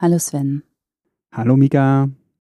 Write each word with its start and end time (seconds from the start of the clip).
Hallo 0.00 0.20
Sven. 0.20 0.62
Hallo 1.32 1.56
Mika. 1.56 2.08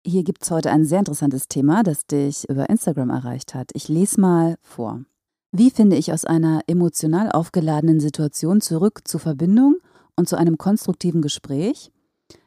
Hier 0.05 0.25
gibt 0.25 0.43
es 0.43 0.51
heute 0.51 0.71
ein 0.71 0.83
sehr 0.83 0.99
interessantes 0.99 1.47
Thema, 1.47 1.83
das 1.83 2.05
dich 2.05 2.49
über 2.49 2.69
Instagram 2.69 3.11
erreicht 3.11 3.55
hat. 3.55 3.71
Ich 3.73 3.87
lese 3.87 4.19
mal 4.19 4.57
vor. 4.61 5.05
Wie 5.53 5.71
finde 5.71 5.95
ich 5.95 6.11
aus 6.11 6.25
einer 6.25 6.59
emotional 6.67 7.31
aufgeladenen 7.31 8.01
Situation 8.01 8.59
zurück 8.59 9.07
zur 9.07 9.21
Verbindung 9.21 9.77
und 10.17 10.27
zu 10.27 10.37
einem 10.37 10.57
konstruktiven 10.57 11.21
Gespräch? 11.21 11.93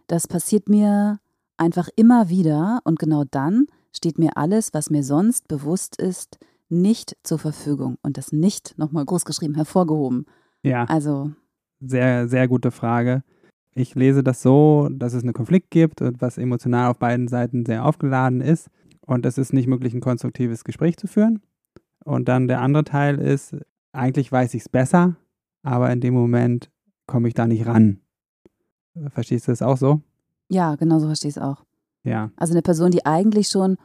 Das 0.09 0.29
passiert 0.29 0.69
mir 0.69 1.21
einfach 1.57 1.89
immer 1.97 2.29
wieder 2.29 2.81
und 2.85 2.99
genau 2.99 3.25
dann 3.25 3.69
steht 3.93 4.19
mir 4.19 4.37
alles, 4.37 4.75
was 4.75 4.91
mir 4.91 5.05
sonst 5.05 5.49
bewusst 5.49 5.97
ist, 5.97 6.39
nicht 6.69 7.17
zur 7.23 7.39
Verfügung 7.39 7.97
und 8.03 8.19
das 8.19 8.31
nicht 8.31 8.77
nochmal 8.77 9.07
groß 9.07 9.25
geschrieben 9.25 9.55
hervorgehoben. 9.55 10.27
Ja. 10.63 10.85
Also. 10.85 11.33
Sehr, 11.81 12.29
sehr 12.29 12.47
gute 12.47 12.71
Frage. 12.71 13.23
Ich 13.75 13.95
lese 13.95 14.23
das 14.23 14.43
so, 14.43 14.89
dass 14.93 15.15
es 15.15 15.23
einen 15.23 15.33
Konflikt 15.33 15.71
gibt 15.71 16.03
und 16.03 16.21
was 16.21 16.39
emotional 16.39 16.91
auf 16.91 16.99
beiden 16.99 17.29
Seiten 17.29 17.65
sehr 17.65 17.85
aufgeladen 17.85 18.41
ist 18.41 18.69
und 19.07 19.25
es 19.25 19.39
ist 19.39 19.53
nicht 19.53 19.67
möglich, 19.67 19.95
ein 19.95 20.01
konstruktives 20.01 20.65
Gespräch 20.65 20.97
zu 20.97 21.07
führen. 21.07 21.41
Und 22.05 22.29
dann 22.29 22.49
der 22.49 22.61
andere 22.61 22.85
Teil 22.85 23.19
ist, 23.19 23.57
eigentlich 23.93 24.31
weiß 24.31 24.55
ich 24.55 24.63
es 24.63 24.69
besser, 24.69 25.17
aber 25.63 25.91
in 25.91 26.01
dem 26.01 26.15
Moment 26.15 26.71
komme 27.07 27.29
ich 27.29 27.35
da 27.35 27.47
nicht 27.47 27.67
ran. 27.67 28.01
Verstehst 29.09 29.49
du 29.49 29.53
das 29.53 29.63
auch 29.63 29.77
so? 29.77 30.01
Ja, 30.49 30.75
genau 30.77 30.99
so 30.99 31.07
verstehe 31.07 31.31
ich 31.31 31.37
es 31.37 31.43
auch. 31.43 31.65
Ja. 32.05 32.31
Also 32.37 32.53
eine 32.53 32.63
Person, 32.63 32.91
die 32.91 33.07
eigentlich 33.07 33.49
schon 33.49 33.79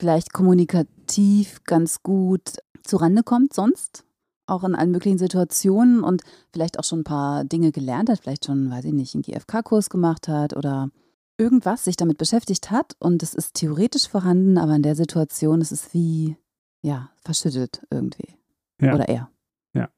vielleicht 0.00 0.32
kommunikativ 0.32 1.62
ganz 1.64 2.02
gut 2.02 2.56
zurande 2.82 3.22
kommt 3.22 3.52
sonst, 3.52 4.04
auch 4.46 4.64
in 4.64 4.74
allen 4.74 4.90
möglichen 4.90 5.18
Situationen 5.18 6.02
und 6.02 6.22
vielleicht 6.52 6.78
auch 6.78 6.84
schon 6.84 7.00
ein 7.00 7.04
paar 7.04 7.44
Dinge 7.44 7.72
gelernt 7.72 8.10
hat, 8.10 8.20
vielleicht 8.20 8.44
schon, 8.44 8.70
weiß 8.70 8.84
ich 8.84 8.92
nicht, 8.92 9.14
einen 9.14 9.22
GFK-Kurs 9.22 9.90
gemacht 9.90 10.28
hat 10.28 10.56
oder 10.56 10.90
irgendwas 11.38 11.84
sich 11.84 11.96
damit 11.96 12.18
beschäftigt 12.18 12.70
hat 12.70 12.94
und 12.98 13.22
es 13.22 13.34
ist 13.34 13.54
theoretisch 13.54 14.08
vorhanden, 14.08 14.58
aber 14.58 14.76
in 14.76 14.82
der 14.82 14.96
Situation 14.96 15.60
ist 15.60 15.72
es 15.72 15.92
wie, 15.92 16.36
ja, 16.82 17.10
verschüttet 17.24 17.82
irgendwie. 17.90 18.36
Ja. 18.80 18.94
Oder 18.94 19.08
er. 19.08 19.30
Ja. 19.72 19.88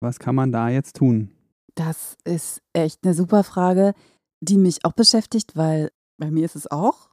Was 0.00 0.18
kann 0.18 0.34
man 0.34 0.52
da 0.52 0.68
jetzt 0.68 0.96
tun? 0.96 1.32
Das 1.74 2.16
ist 2.24 2.62
echt 2.72 3.04
eine 3.04 3.14
super 3.14 3.44
Frage, 3.44 3.92
die 4.40 4.56
mich 4.56 4.84
auch 4.84 4.92
beschäftigt, 4.92 5.56
weil 5.56 5.90
bei 6.18 6.30
mir 6.30 6.44
ist 6.44 6.56
es 6.56 6.70
auch 6.70 7.10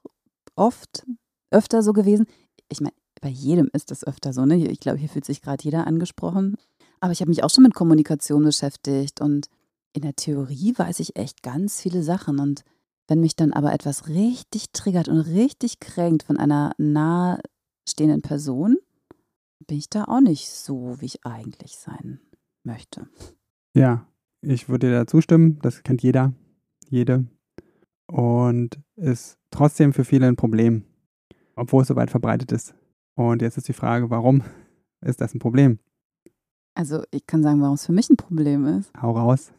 oft 0.55 1.05
öfter 1.51 1.83
so 1.83 1.93
gewesen. 1.93 2.25
Ich 2.69 2.79
meine, 2.79 2.95
bei 3.21 3.29
jedem 3.29 3.69
ist 3.73 3.91
es 3.91 4.05
öfter 4.05 4.33
so, 4.33 4.45
ne? 4.45 4.55
Ich 4.67 4.79
glaube, 4.79 4.97
hier 4.97 5.09
fühlt 5.09 5.25
sich 5.25 5.41
gerade 5.41 5.63
jeder 5.63 5.87
angesprochen. 5.87 6.55
Aber 7.03 7.11
ich 7.11 7.19
habe 7.19 7.31
mich 7.31 7.43
auch 7.43 7.49
schon 7.49 7.65
mit 7.65 7.73
Kommunikation 7.73 8.45
beschäftigt 8.45 9.19
und 9.19 9.49
in 9.91 10.03
der 10.03 10.15
Theorie 10.15 10.73
weiß 10.77 11.01
ich 11.01 11.17
echt 11.17 11.43
ganz 11.43 11.81
viele 11.81 12.01
Sachen. 12.01 12.39
Und 12.39 12.63
wenn 13.09 13.19
mich 13.19 13.35
dann 13.35 13.51
aber 13.51 13.73
etwas 13.73 14.07
richtig 14.07 14.71
triggert 14.71 15.09
und 15.09 15.19
richtig 15.19 15.81
kränkt 15.81 16.23
von 16.23 16.37
einer 16.37 16.71
nahestehenden 16.77 18.21
Person, 18.21 18.77
bin 19.67 19.79
ich 19.79 19.89
da 19.89 20.05
auch 20.05 20.21
nicht 20.21 20.49
so, 20.49 20.95
wie 21.01 21.07
ich 21.07 21.25
eigentlich 21.25 21.75
sein 21.75 22.21
möchte. 22.63 23.09
Ja, 23.75 24.07
ich 24.39 24.69
würde 24.69 24.87
dir 24.87 24.93
da 24.93 25.05
zustimmen. 25.05 25.59
Das 25.61 25.83
kennt 25.83 26.03
jeder, 26.03 26.31
jede. 26.87 27.25
Und 28.07 28.79
ist 28.95 29.37
trotzdem 29.51 29.91
für 29.91 30.05
viele 30.05 30.25
ein 30.25 30.37
Problem, 30.37 30.85
obwohl 31.57 31.81
es 31.81 31.89
so 31.89 31.97
weit 31.97 32.11
verbreitet 32.11 32.53
ist. 32.53 32.73
Und 33.15 33.41
jetzt 33.41 33.57
ist 33.57 33.67
die 33.67 33.73
Frage, 33.73 34.09
warum 34.09 34.41
ist 35.01 35.19
das 35.19 35.33
ein 35.35 35.39
Problem? 35.39 35.79
Also 36.75 37.03
ich 37.11 37.25
kann 37.27 37.43
sagen, 37.43 37.61
warum 37.61 37.75
es 37.75 37.85
für 37.85 37.91
mich 37.91 38.09
ein 38.09 38.17
Problem 38.17 38.65
ist. 38.65 38.91
Hau 39.01 39.11
raus. 39.11 39.51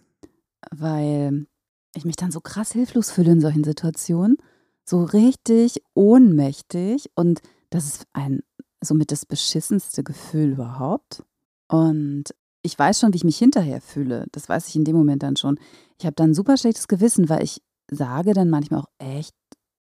Weil 0.71 1.47
ich 1.95 2.05
mich 2.05 2.17
dann 2.17 2.33
so 2.33 2.41
krass 2.41 2.73
hilflos 2.73 3.11
fühle 3.11 3.33
in 3.33 3.41
solchen 3.41 3.65
Situationen. 3.65 4.37
So 4.85 5.05
richtig 5.05 5.83
ohnmächtig. 5.95 7.11
Und 7.15 7.41
das 7.71 7.87
ist 7.87 8.07
ein 8.13 8.41
somit 8.85 9.11
das 9.11 9.27
beschissenste 9.27 10.03
Gefühl 10.03 10.53
überhaupt. 10.53 11.23
Und 11.69 12.25
ich 12.63 12.79
weiß 12.79 13.01
schon, 13.01 13.13
wie 13.13 13.17
ich 13.17 13.25
mich 13.25 13.39
hinterher 13.39 13.81
fühle. 13.81 14.27
Das 14.33 14.49
weiß 14.49 14.69
ich 14.69 14.77
in 14.77 14.85
dem 14.85 14.97
Moment 14.97 15.23
dann 15.23 15.37
schon. 15.37 15.59
Ich 15.99 16.07
habe 16.07 16.15
dann 16.15 16.31
ein 16.31 16.35
super 16.35 16.57
schlechtes 16.57 16.89
Gewissen, 16.89 17.29
weil 17.29 17.43
ich 17.43 17.63
sage 17.91 18.33
dann 18.33 18.51
manchmal 18.51 18.81
auch 18.81 18.91
echt 18.99 19.35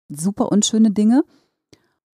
super 0.09 0.51
unschöne 0.51 0.91
Dinge. 0.91 1.23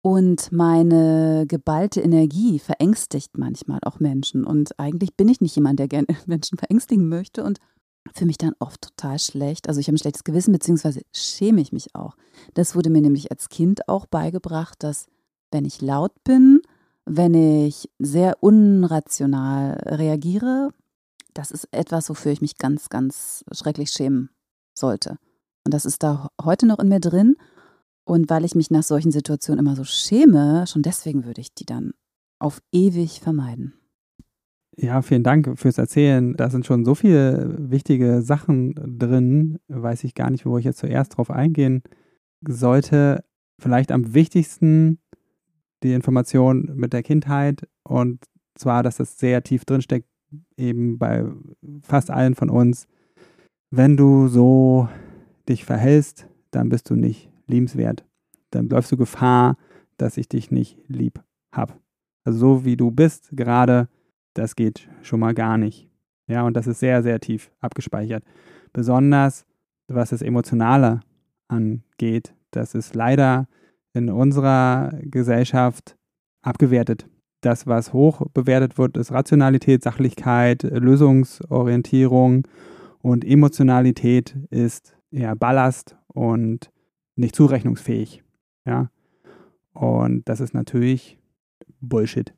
Und 0.03 0.51
meine 0.51 1.47
geballte 1.47 2.01
Energie 2.01 2.59
verängstigt 2.59 3.39
manchmal 3.39 3.79
auch 3.85 4.01
Menschen. 4.01 4.45
Und 4.45 4.79
eigentlich 4.79 5.17
bin 5.17 5.29
ich 5.29 5.41
nicht 5.41 5.55
jemand, 5.55 5.79
der 5.79 5.89
gerne 5.89 6.09
Menschen 6.27 6.59
verängstigen 6.59 7.09
möchte 7.09 7.45
und 7.45 7.59
für 8.12 8.27
mich 8.27 8.37
dann 8.37 8.55
oft 8.59 8.83
total 8.83 9.21
schlecht. 9.21 9.69
Also 9.69 9.79
ich 9.79 9.87
habe 9.87 9.95
ein 9.95 9.99
schlechtes 9.99 10.25
Gewissen, 10.25 10.53
beziehungsweise 10.53 11.03
schäme 11.12 11.61
ich 11.61 11.73
mich 11.73 11.95
auch. 11.95 12.17
Das 12.55 12.75
wurde 12.75 12.91
mir 12.91 13.01
nämlich 13.01 13.31
als 13.31 13.49
Kind 13.49 13.89
auch 13.89 14.07
beigebracht, 14.07 14.83
dass 14.83 15.07
wenn 15.53 15.65
ich 15.65 15.81
laut 15.81 16.12
bin, 16.25 16.61
wenn 17.05 17.35
ich 17.35 17.89
sehr 18.01 18.43
unrational 18.43 19.81
reagiere, 19.87 20.71
das 21.35 21.53
ist 21.53 21.69
etwas, 21.71 22.09
wofür 22.11 22.33
ich 22.33 22.41
mich 22.41 22.59
ganz, 22.59 22.89
ganz 22.89 23.45
schrecklich 23.53 23.91
schämen 23.91 24.31
sollte. 24.75 25.19
Und 25.65 25.73
das 25.73 25.85
ist 25.85 26.03
da 26.03 26.29
heute 26.43 26.67
noch 26.67 26.81
in 26.81 26.89
mir 26.89 27.01
drin. 27.01 27.37
Und 28.05 28.29
weil 28.31 28.45
ich 28.45 28.55
mich 28.55 28.71
nach 28.71 28.83
solchen 28.83 29.13
Situationen 29.13 29.65
immer 29.65 29.77
so 29.77 29.85
schäme, 29.85 30.67
schon 30.67 30.83
deswegen 30.83 31.25
würde 31.25 31.41
ich 31.41 31.55
die 31.55 31.65
dann 31.65 31.93
auf 32.39 32.61
ewig 32.73 33.21
vermeiden. 33.21 33.75
Ja, 34.77 35.03
vielen 35.03 35.23
Dank 35.23 35.59
fürs 35.59 35.79
Erzählen. 35.79 36.35
Da 36.35 36.49
sind 36.49 36.67
schon 36.67 36.85
so 36.85 36.95
viele 36.95 37.55
wichtige 37.59 38.23
Sachen 38.23 38.75
drin, 38.99 39.59
weiß 39.69 40.05
ich 40.05 40.15
gar 40.15 40.31
nicht, 40.31 40.47
wo 40.47 40.59
ich 40.59 40.65
jetzt 40.65 40.79
zuerst 40.79 41.17
drauf 41.17 41.31
eingehen 41.31 41.83
sollte. 42.47 43.25
Vielleicht 43.61 43.93
am 43.93 44.15
wichtigsten 44.15 44.99
die 45.83 45.93
Information 45.93 46.73
mit 46.75 46.93
der 46.93 47.03
Kindheit 47.03 47.69
und 47.83 48.25
zwar, 48.55 48.83
dass 48.83 48.97
das 48.97 49.19
sehr 49.19 49.43
tief 49.43 49.65
drinsteckt, 49.65 50.09
eben 50.57 50.99
bei 50.99 51.27
fast 51.83 52.11
allen 52.11 52.35
von 52.35 52.51
uns. 52.51 52.87
Wenn 53.71 53.97
du 53.97 54.29
so 54.29 54.89
dich 55.49 55.65
verhältst, 55.65 56.29
dann 56.51 56.69
bist 56.69 56.89
du 56.91 56.95
nicht 56.95 57.31
liebenswert. 57.53 58.05
Dann 58.51 58.69
läufst 58.69 58.91
du 58.93 58.97
Gefahr, 58.97 59.57
dass 59.97 60.17
ich 60.17 60.29
dich 60.29 60.51
nicht 60.51 60.79
lieb 60.89 61.23
habe. 61.53 61.75
Also 62.25 62.39
so 62.39 62.65
wie 62.65 62.77
du 62.77 62.91
bist 62.91 63.31
gerade, 63.33 63.89
das 64.35 64.57
geht 64.57 64.89
schon 65.03 65.21
mal 65.21 65.35
gar 65.35 65.59
nicht. 65.59 65.89
Ja, 66.27 66.43
und 66.43 66.55
das 66.57 66.67
ist 66.67 66.81
sehr, 66.81 67.03
sehr 67.03 67.21
tief 67.21 67.51
abgespeichert. 67.61 68.25
Besonders 68.73 69.45
was 69.89 70.11
das 70.11 70.23
Emotionale 70.23 71.01
angeht, 71.49 72.35
das 72.51 72.75
ist 72.75 72.95
leider 72.95 73.49
in 73.93 74.09
unserer 74.09 74.93
Gesellschaft 75.03 75.97
abgewertet. 76.43 77.07
Das, 77.43 77.67
was 77.67 77.93
hoch 77.93 78.23
bewertet 78.33 78.79
wird, 78.79 78.97
ist 78.97 79.12
Rationalität, 79.12 79.83
Sachlichkeit, 79.83 80.62
Lösungsorientierung 80.62 82.47
und 83.01 83.25
Emotionalität 83.25 84.37
ist 84.51 84.97
eher 85.11 85.35
Ballast 85.35 85.97
und 86.06 86.71
nicht 87.23 87.35
zurechnungsfähig. 87.35 88.23
Ja. 88.67 88.91
Und 89.73 90.29
das 90.29 90.41
ist 90.41 90.53
natürlich 90.53 91.19
Bullshit. 91.81 92.35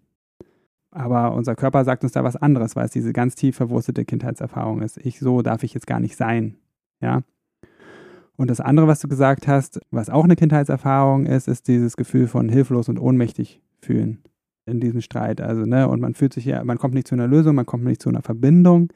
Aber 0.90 1.34
unser 1.34 1.56
Körper 1.56 1.84
sagt 1.84 2.04
uns 2.04 2.12
da 2.12 2.22
was 2.22 2.36
anderes, 2.36 2.76
weil 2.76 2.84
es 2.84 2.92
diese 2.92 3.12
ganz 3.12 3.34
tief 3.34 3.56
verwurzelte 3.56 4.04
Kindheitserfahrung 4.04 4.80
ist. 4.80 4.96
Ich 4.98 5.18
so 5.18 5.42
darf 5.42 5.64
ich 5.64 5.74
jetzt 5.74 5.88
gar 5.88 5.98
nicht 5.98 6.16
sein. 6.16 6.56
Ja. 7.00 7.22
Und 8.36 8.48
das 8.48 8.60
andere, 8.60 8.86
was 8.86 9.00
du 9.00 9.08
gesagt 9.08 9.48
hast, 9.48 9.80
was 9.90 10.10
auch 10.10 10.24
eine 10.24 10.36
Kindheitserfahrung 10.36 11.26
ist, 11.26 11.48
ist 11.48 11.66
dieses 11.66 11.96
Gefühl 11.96 12.28
von 12.28 12.48
hilflos 12.48 12.88
und 12.88 12.98
ohnmächtig 12.98 13.60
fühlen 13.80 14.22
in 14.66 14.80
diesem 14.80 15.00
Streit. 15.00 15.40
Also, 15.40 15.64
ne, 15.66 15.88
und 15.88 16.00
man 16.00 16.14
fühlt 16.14 16.32
sich 16.32 16.44
ja, 16.44 16.62
man 16.64 16.78
kommt 16.78 16.94
nicht 16.94 17.08
zu 17.08 17.14
einer 17.14 17.26
Lösung, 17.26 17.54
man 17.54 17.66
kommt 17.66 17.84
nicht 17.84 18.02
zu 18.02 18.08
einer 18.08 18.22
Verbindung. 18.22 18.92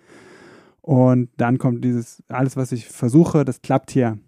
Und 0.81 1.31
dann 1.37 1.59
kommt 1.59 1.85
dieses, 1.85 2.23
alles, 2.29 2.57
was 2.57 2.73
ich 2.73 2.89
versuche, 2.89 3.45
das 3.45 3.61
klappt 3.61 3.91
hier 3.91 4.19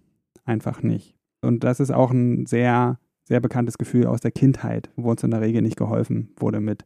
einfach 0.45 0.83
nicht. 0.83 1.17
Und 1.43 1.65
das 1.65 1.81
ist 1.81 1.91
auch 1.91 2.11
ein 2.11 2.47
sehr, 2.47 2.99
sehr 3.25 3.41
bekanntes 3.41 3.79
Gefühl 3.79 4.07
aus 4.07 4.21
der 4.21 4.31
Kindheit, 4.31 4.91
wo 4.97 5.11
uns 5.11 5.23
in 5.23 5.31
der 5.31 5.41
Regel 5.41 5.63
nicht 5.63 5.77
geholfen 5.77 6.31
wurde 6.37 6.61
mit. 6.61 6.85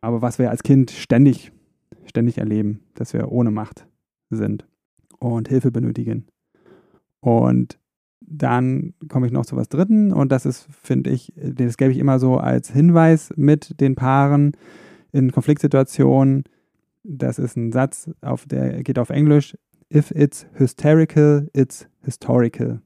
Aber 0.00 0.22
was 0.22 0.38
wir 0.38 0.50
als 0.50 0.62
Kind 0.62 0.90
ständig, 0.90 1.52
ständig 2.06 2.38
erleben, 2.38 2.80
dass 2.94 3.12
wir 3.12 3.30
ohne 3.32 3.50
Macht 3.50 3.86
sind 4.30 4.66
und 5.18 5.48
Hilfe 5.48 5.70
benötigen. 5.70 6.26
Und 7.20 7.78
dann 8.20 8.94
komme 9.08 9.26
ich 9.26 9.32
noch 9.32 9.46
zu 9.46 9.56
was 9.56 9.68
Dritten 9.68 10.12
und 10.12 10.32
das 10.32 10.46
ist, 10.46 10.66
finde 10.82 11.10
ich, 11.10 11.32
das 11.36 11.76
gebe 11.76 11.92
ich 11.92 11.98
immer 11.98 12.18
so 12.18 12.36
als 12.38 12.70
Hinweis 12.70 13.32
mit 13.36 13.80
den 13.80 13.94
Paaren 13.94 14.52
in 15.12 15.30
Konfliktsituationen. 15.30 16.44
Das 17.02 17.38
ist 17.38 17.56
ein 17.56 17.72
Satz, 17.72 18.10
auf 18.22 18.46
der 18.46 18.82
geht 18.82 18.98
auf 18.98 19.10
Englisch. 19.10 19.56
If 19.92 20.10
it's 20.10 20.46
hysterical, 20.54 21.48
it's 21.52 21.86
historical. 22.02 22.80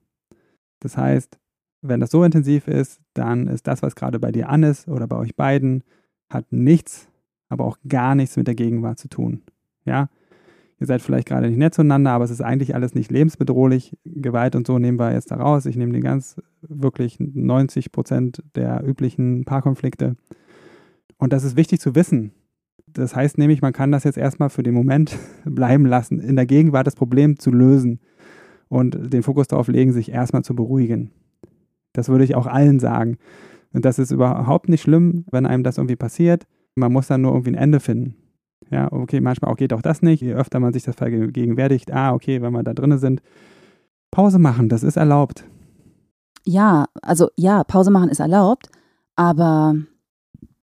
Das 0.80 0.96
heißt, 0.96 1.38
wenn 1.82 2.00
das 2.00 2.10
so 2.10 2.24
intensiv 2.24 2.68
ist, 2.68 3.00
dann 3.14 3.46
ist 3.46 3.66
das, 3.66 3.82
was 3.82 3.94
gerade 3.94 4.18
bei 4.18 4.32
dir 4.32 4.48
an 4.48 4.62
ist 4.62 4.88
oder 4.88 5.06
bei 5.06 5.16
euch 5.16 5.36
beiden, 5.36 5.84
hat 6.28 6.52
nichts, 6.52 7.08
aber 7.48 7.64
auch 7.64 7.78
gar 7.86 8.14
nichts 8.14 8.36
mit 8.36 8.46
der 8.46 8.54
Gegenwart 8.54 8.98
zu 8.98 9.08
tun. 9.08 9.42
Ja, 9.84 10.08
ihr 10.80 10.86
seid 10.86 11.02
vielleicht 11.02 11.28
gerade 11.28 11.48
nicht 11.48 11.58
nett 11.58 11.74
zueinander, 11.74 12.10
aber 12.10 12.24
es 12.24 12.30
ist 12.30 12.42
eigentlich 12.42 12.74
alles 12.74 12.94
nicht 12.94 13.10
lebensbedrohlich. 13.10 13.96
Gewalt 14.04 14.54
und 14.54 14.66
so 14.66 14.78
nehmen 14.78 14.98
wir 14.98 15.12
jetzt 15.12 15.30
da 15.30 15.36
raus. 15.36 15.66
Ich 15.66 15.76
nehme 15.76 15.92
die 15.92 16.00
ganz 16.00 16.36
wirklich 16.62 17.18
90 17.18 17.92
Prozent 17.92 18.42
der 18.54 18.86
üblichen 18.86 19.44
Paarkonflikte. 19.44 20.16
Und 21.16 21.32
das 21.32 21.44
ist 21.44 21.56
wichtig 21.56 21.80
zu 21.80 21.94
wissen. 21.94 22.32
Das 22.86 23.14
heißt 23.14 23.38
nämlich, 23.38 23.62
man 23.62 23.72
kann 23.72 23.92
das 23.92 24.04
jetzt 24.04 24.18
erstmal 24.18 24.50
für 24.50 24.62
den 24.62 24.74
Moment 24.74 25.16
bleiben 25.44 25.86
lassen, 25.86 26.20
in 26.20 26.36
der 26.36 26.46
Gegenwart 26.46 26.86
das 26.86 26.96
Problem 26.96 27.38
zu 27.38 27.50
lösen 27.50 28.00
und 28.68 29.12
den 29.12 29.22
Fokus 29.22 29.48
darauf 29.48 29.68
legen, 29.68 29.92
sich 29.92 30.10
erstmal 30.10 30.42
zu 30.42 30.54
beruhigen. 30.54 31.10
Das 31.92 32.08
würde 32.08 32.24
ich 32.24 32.34
auch 32.34 32.46
allen 32.46 32.80
sagen. 32.80 33.18
Und 33.72 33.84
das 33.84 33.98
ist 33.98 34.10
überhaupt 34.10 34.68
nicht 34.68 34.82
schlimm, 34.82 35.24
wenn 35.30 35.46
einem 35.46 35.62
das 35.62 35.78
irgendwie 35.78 35.96
passiert. 35.96 36.46
Man 36.74 36.92
muss 36.92 37.08
dann 37.08 37.22
nur 37.22 37.32
irgendwie 37.32 37.52
ein 37.52 37.62
Ende 37.62 37.80
finden. 37.80 38.16
Ja, 38.70 38.92
okay, 38.92 39.20
manchmal 39.20 39.50
auch 39.50 39.56
geht 39.56 39.72
auch 39.72 39.82
das 39.82 40.02
nicht. 40.02 40.20
Je 40.20 40.34
öfter 40.34 40.60
man 40.60 40.72
sich 40.72 40.82
das 40.82 40.96
vergegenwärtigt, 40.96 41.92
ah, 41.92 42.12
okay, 42.12 42.42
wenn 42.42 42.52
wir 42.52 42.62
da 42.62 42.74
drinnen 42.74 42.98
sind, 42.98 43.22
Pause 44.10 44.38
machen, 44.38 44.68
das 44.68 44.82
ist 44.82 44.96
erlaubt. 44.96 45.44
Ja, 46.44 46.86
also 47.02 47.28
ja, 47.36 47.64
Pause 47.64 47.90
machen 47.90 48.08
ist 48.08 48.20
erlaubt, 48.20 48.70
aber 49.16 49.74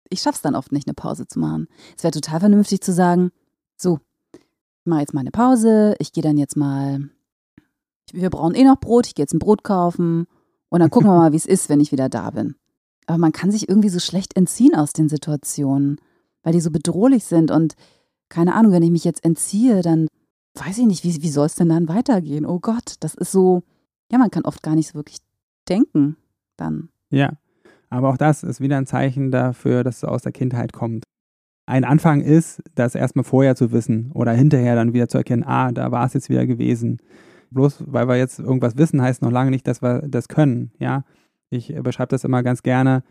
ich 0.09 0.21
schaffe 0.21 0.35
es 0.35 0.41
dann 0.41 0.55
oft 0.55 0.71
nicht, 0.71 0.87
eine 0.87 0.93
Pause 0.93 1.27
zu 1.27 1.39
machen. 1.39 1.67
Es 1.97 2.03
wäre 2.03 2.11
total 2.11 2.39
vernünftig 2.39 2.81
zu 2.81 2.93
sagen, 2.93 3.31
so, 3.75 3.99
ich 4.33 4.41
mache 4.85 5.01
jetzt 5.01 5.13
mal 5.13 5.21
eine 5.21 5.31
Pause, 5.31 5.95
ich 5.99 6.13
gehe 6.13 6.23
dann 6.23 6.37
jetzt 6.37 6.55
mal, 6.55 7.09
wir 8.11 8.29
brauchen 8.29 8.55
eh 8.55 8.63
noch 8.63 8.79
Brot, 8.79 9.07
ich 9.07 9.15
gehe 9.15 9.23
jetzt 9.23 9.33
ein 9.33 9.39
Brot 9.39 9.63
kaufen 9.63 10.27
und 10.69 10.79
dann 10.79 10.89
gucken 10.89 11.09
wir 11.09 11.15
mal, 11.15 11.31
wie 11.33 11.37
es 11.37 11.45
ist, 11.45 11.69
wenn 11.69 11.79
ich 11.79 11.91
wieder 11.91 12.09
da 12.09 12.31
bin. 12.31 12.55
Aber 13.07 13.17
man 13.17 13.31
kann 13.31 13.51
sich 13.51 13.69
irgendwie 13.69 13.89
so 13.89 13.99
schlecht 13.99 14.35
entziehen 14.35 14.75
aus 14.75 14.93
den 14.93 15.09
Situationen 15.09 15.99
weil 16.45 16.53
die 16.53 16.61
so 16.61 16.71
bedrohlich 16.71 17.25
sind. 17.25 17.51
Und 17.51 17.75
keine 18.29 18.55
Ahnung, 18.55 18.71
wenn 18.71 18.83
ich 18.83 18.91
mich 18.91 19.03
jetzt 19.03 19.25
entziehe, 19.25 19.81
dann 19.81 20.07
weiß 20.53 20.77
ich 20.77 20.85
nicht, 20.85 21.03
wie, 21.03 21.21
wie 21.21 21.29
soll 21.29 21.47
es 21.47 21.55
denn 21.55 21.67
dann 21.67 21.89
weitergehen? 21.89 22.45
Oh 22.45 22.59
Gott, 22.59 22.95
das 23.01 23.15
ist 23.15 23.31
so, 23.31 23.63
ja, 24.09 24.17
man 24.17 24.31
kann 24.31 24.45
oft 24.45 24.63
gar 24.63 24.75
nicht 24.75 24.87
so 24.87 24.93
wirklich 24.93 25.17
denken 25.67 26.15
dann. 26.55 26.89
Ja, 27.09 27.33
aber 27.89 28.09
auch 28.09 28.17
das 28.17 28.43
ist 28.43 28.61
wieder 28.61 28.77
ein 28.77 28.85
Zeichen 28.85 29.31
dafür, 29.31 29.83
dass 29.83 29.97
es 29.97 30.03
aus 30.05 30.21
der 30.21 30.31
Kindheit 30.31 30.71
kommt. 30.71 31.03
Ein 31.67 31.83
Anfang 31.83 32.21
ist, 32.21 32.61
das 32.75 32.93
erstmal 32.93 33.25
vorher 33.25 33.55
zu 33.55 33.71
wissen 33.71 34.11
oder 34.13 34.31
hinterher 34.31 34.75
dann 34.75 34.93
wieder 34.93 35.09
zu 35.09 35.17
erkennen, 35.17 35.43
ah, 35.43 35.71
da 35.71 35.91
war 35.91 36.05
es 36.05 36.13
jetzt 36.13 36.29
wieder 36.29 36.45
gewesen. 36.45 36.99
Bloß 37.55 37.85
weil 37.87 38.07
wir 38.07 38.17
jetzt 38.17 38.39
irgendwas 38.39 38.77
wissen, 38.77 39.01
heißt 39.01 39.21
noch 39.21 39.31
lange 39.31 39.49
nicht, 39.49 39.65
dass 39.65 39.81
wir 39.81 40.03
das 40.07 40.27
können. 40.27 40.71
Ja, 40.77 41.05
ich 41.49 41.73
beschreibe 41.81 42.09
das 42.09 42.23
immer 42.23 42.43
ganz 42.43 42.61
gerne 42.63 43.03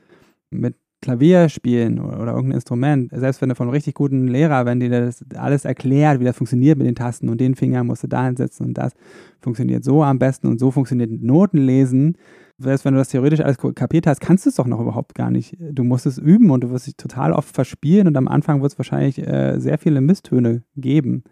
mit 0.50 0.76
Klavier 1.00 1.48
spielen 1.48 1.98
oder, 1.98 2.20
oder, 2.20 2.32
irgendein 2.32 2.56
Instrument, 2.56 3.10
selbst 3.12 3.42
wenn 3.42 3.50
du 3.50 3.54
von 3.54 3.66
einem 3.66 3.74
richtig 3.74 3.94
guten 3.94 4.26
Lehrer, 4.26 4.64
wenn 4.64 4.80
dir 4.80 4.88
das 4.88 5.24
alles 5.34 5.64
erklärt, 5.64 6.20
wie 6.20 6.24
das 6.24 6.36
funktioniert 6.36 6.78
mit 6.78 6.86
den 6.86 6.94
Tasten 6.94 7.28
und 7.28 7.40
den 7.40 7.54
Finger 7.54 7.84
musst 7.84 8.04
du 8.04 8.06
da 8.06 8.24
hinsetzen 8.24 8.66
und 8.66 8.78
das 8.78 8.94
funktioniert 9.40 9.84
so 9.84 10.02
am 10.02 10.18
besten 10.18 10.46
und 10.46 10.58
so 10.58 10.70
funktioniert 10.70 11.10
Noten 11.10 11.58
lesen, 11.58 12.16
selbst 12.58 12.84
wenn 12.84 12.94
du 12.94 12.98
das 12.98 13.08
theoretisch 13.08 13.40
alles 13.40 13.58
kapiert 13.74 14.06
hast, 14.06 14.20
kannst 14.20 14.46
du 14.46 14.50
es 14.50 14.56
doch 14.56 14.66
noch 14.66 14.80
überhaupt 14.80 15.14
gar 15.14 15.30
nicht. 15.30 15.56
Du 15.58 15.84
musst 15.84 16.06
es 16.06 16.18
üben 16.18 16.50
und 16.50 16.62
du 16.62 16.70
wirst 16.70 16.86
dich 16.86 16.96
total 16.96 17.32
oft 17.32 17.54
verspielen 17.54 18.06
und 18.06 18.16
am 18.16 18.28
Anfang 18.28 18.62
wird 18.62 18.72
es 18.72 18.78
wahrscheinlich 18.78 19.18
äh, 19.18 19.58
sehr 19.58 19.78
viele 19.78 20.00
Misstöne 20.00 20.62
geben. 20.76 21.24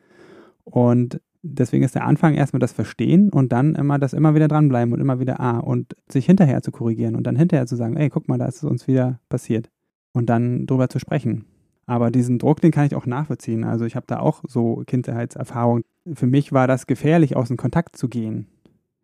Und 0.64 1.20
deswegen 1.42 1.84
ist 1.84 1.94
der 1.94 2.06
Anfang 2.06 2.34
erstmal 2.34 2.60
das 2.60 2.72
Verstehen 2.72 3.30
und 3.30 3.52
dann 3.52 3.74
immer 3.74 3.98
das 3.98 4.12
immer 4.12 4.34
wieder 4.34 4.48
dranbleiben 4.48 4.94
und 4.94 5.00
immer 5.00 5.20
wieder 5.20 5.40
ah 5.40 5.58
und 5.58 5.94
sich 6.08 6.26
hinterher 6.26 6.62
zu 6.62 6.70
korrigieren 6.70 7.16
und 7.16 7.26
dann 7.26 7.36
hinterher 7.36 7.66
zu 7.66 7.76
sagen, 7.76 7.96
ey, 7.96 8.08
guck 8.08 8.28
mal, 8.28 8.38
da 8.38 8.46
ist 8.46 8.56
es 8.56 8.64
uns 8.64 8.86
wieder 8.86 9.20
passiert 9.28 9.68
und 10.12 10.26
dann 10.26 10.66
drüber 10.66 10.88
zu 10.88 10.98
sprechen. 10.98 11.44
Aber 11.86 12.10
diesen 12.10 12.38
Druck, 12.38 12.60
den 12.60 12.70
kann 12.70 12.86
ich 12.86 12.94
auch 12.94 13.06
nachvollziehen. 13.06 13.64
Also 13.64 13.84
ich 13.84 13.96
habe 13.96 14.06
da 14.06 14.20
auch 14.20 14.42
so 14.46 14.82
Kindheitserfahrungen. 14.86 15.82
Für 16.14 16.26
mich 16.26 16.52
war 16.52 16.68
das 16.68 16.86
gefährlich, 16.86 17.36
aus 17.36 17.48
dem 17.48 17.56
Kontakt 17.56 17.96
zu 17.96 18.08
gehen. 18.08 18.46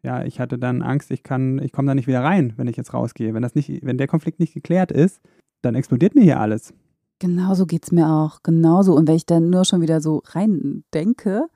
Ja, 0.02 0.22
ich 0.24 0.38
hatte 0.38 0.58
dann 0.58 0.82
Angst, 0.82 1.10
ich 1.10 1.24
kann, 1.24 1.60
ich 1.60 1.72
komme 1.72 1.88
da 1.88 1.94
nicht 1.94 2.06
wieder 2.06 2.22
rein, 2.22 2.54
wenn 2.56 2.68
ich 2.68 2.76
jetzt 2.76 2.94
rausgehe. 2.94 3.34
Wenn 3.34 3.42
das 3.42 3.56
nicht, 3.56 3.84
wenn 3.84 3.98
der 3.98 4.06
Konflikt 4.06 4.38
nicht 4.38 4.54
geklärt 4.54 4.92
ist, 4.92 5.20
dann 5.60 5.74
explodiert 5.74 6.14
mir 6.14 6.22
hier 6.22 6.38
alles. 6.38 6.72
Genauso 7.18 7.66
geht 7.66 7.84
es 7.84 7.90
mir 7.90 8.08
auch. 8.08 8.44
Genauso. 8.44 8.94
Und 8.94 9.08
wenn 9.08 9.16
ich 9.16 9.26
dann 9.26 9.50
nur 9.50 9.64
schon 9.64 9.80
wieder 9.80 10.00
so 10.00 10.22
rein 10.26 10.84
denke, 10.94 11.48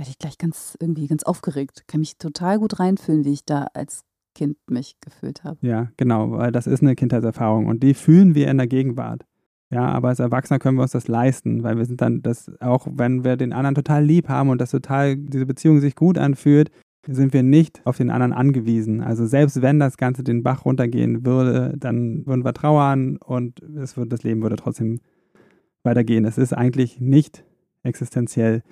werde 0.00 0.10
ich 0.10 0.18
gleich 0.18 0.38
ganz 0.38 0.78
irgendwie 0.80 1.06
ganz 1.06 1.24
aufgeregt. 1.24 1.84
Kann 1.86 2.00
mich 2.00 2.16
total 2.16 2.58
gut 2.58 2.80
reinfühlen, 2.80 3.26
wie 3.26 3.34
ich 3.34 3.44
da 3.44 3.66
als 3.74 4.02
Kind 4.34 4.56
mich 4.70 4.96
gefühlt 5.02 5.44
habe. 5.44 5.58
Ja, 5.60 5.90
genau, 5.98 6.30
weil 6.30 6.52
das 6.52 6.66
ist 6.66 6.80
eine 6.80 6.94
Kindheitserfahrung 6.96 7.66
und 7.66 7.82
die 7.82 7.92
fühlen 7.92 8.34
wir 8.34 8.48
in 8.48 8.56
der 8.56 8.66
Gegenwart. 8.66 9.26
Ja, 9.70 9.84
aber 9.86 10.08
als 10.08 10.18
Erwachsener 10.18 10.58
können 10.58 10.78
wir 10.78 10.82
uns 10.82 10.92
das 10.92 11.06
leisten, 11.06 11.62
weil 11.62 11.76
wir 11.76 11.84
sind 11.84 12.00
dann 12.00 12.22
das, 12.22 12.50
auch 12.60 12.86
wenn 12.90 13.24
wir 13.24 13.36
den 13.36 13.52
anderen 13.52 13.74
total 13.74 14.02
lieb 14.02 14.30
haben 14.30 14.48
und 14.48 14.58
das 14.58 14.70
total, 14.70 15.16
diese 15.16 15.44
Beziehung 15.44 15.80
sich 15.80 15.96
gut 15.96 16.16
anfühlt, 16.16 16.70
sind 17.06 17.34
wir 17.34 17.42
nicht 17.42 17.82
auf 17.84 17.98
den 17.98 18.08
anderen 18.08 18.32
angewiesen. 18.32 19.02
Also 19.02 19.26
selbst 19.26 19.60
wenn 19.60 19.78
das 19.78 19.98
Ganze 19.98 20.24
den 20.24 20.42
Bach 20.42 20.64
runtergehen 20.64 21.26
würde, 21.26 21.74
dann 21.76 22.24
würden 22.26 22.44
wir 22.44 22.54
trauern 22.54 23.18
und 23.18 23.60
es 23.76 23.98
würde, 23.98 24.08
das 24.08 24.22
Leben 24.22 24.40
würde 24.40 24.56
trotzdem 24.56 25.00
weitergehen. 25.82 26.24
Es 26.24 26.38
ist 26.38 26.54
eigentlich 26.54 27.00
nicht 27.00 27.44
existenziell. 27.82 28.62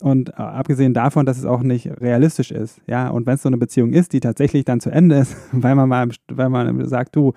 Und 0.00 0.30
äh, 0.30 0.32
abgesehen 0.34 0.94
davon, 0.94 1.26
dass 1.26 1.38
es 1.38 1.44
auch 1.44 1.62
nicht 1.62 1.86
realistisch 2.00 2.50
ist, 2.50 2.80
ja, 2.86 3.08
und 3.08 3.26
wenn 3.26 3.34
es 3.34 3.42
so 3.42 3.48
eine 3.48 3.58
Beziehung 3.58 3.92
ist, 3.92 4.12
die 4.12 4.20
tatsächlich 4.20 4.64
dann 4.64 4.80
zu 4.80 4.90
Ende 4.90 5.16
ist, 5.16 5.36
weil 5.52 5.74
man 5.74 5.88
mal, 5.88 6.08
weil 6.28 6.48
man 6.48 6.86
sagt, 6.86 7.16
du, 7.16 7.32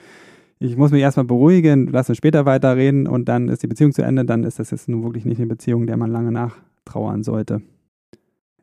ich 0.60 0.78
muss 0.78 0.92
mich 0.92 1.02
erstmal 1.02 1.26
beruhigen, 1.26 1.88
lass 1.88 2.08
uns 2.08 2.18
später 2.18 2.46
weiterreden 2.46 3.08
und 3.08 3.28
dann 3.28 3.50
ist 3.50 3.64
die 3.64 3.68
Beziehung 3.68 3.92
zu 3.92 4.02
Ende, 4.02 4.24
dann 4.24 4.44
ist 4.44 4.60
das 4.60 4.72
jetzt 4.72 4.88
nun 4.88 5.04
wirklich 5.04 5.26
nicht 5.26 5.40
eine 5.40 5.48
Beziehung, 5.48 5.88
der 5.88 5.98
man 5.98 6.10
lange 6.10 6.32
nachtrauern 6.32 7.24
sollte. 7.24 7.62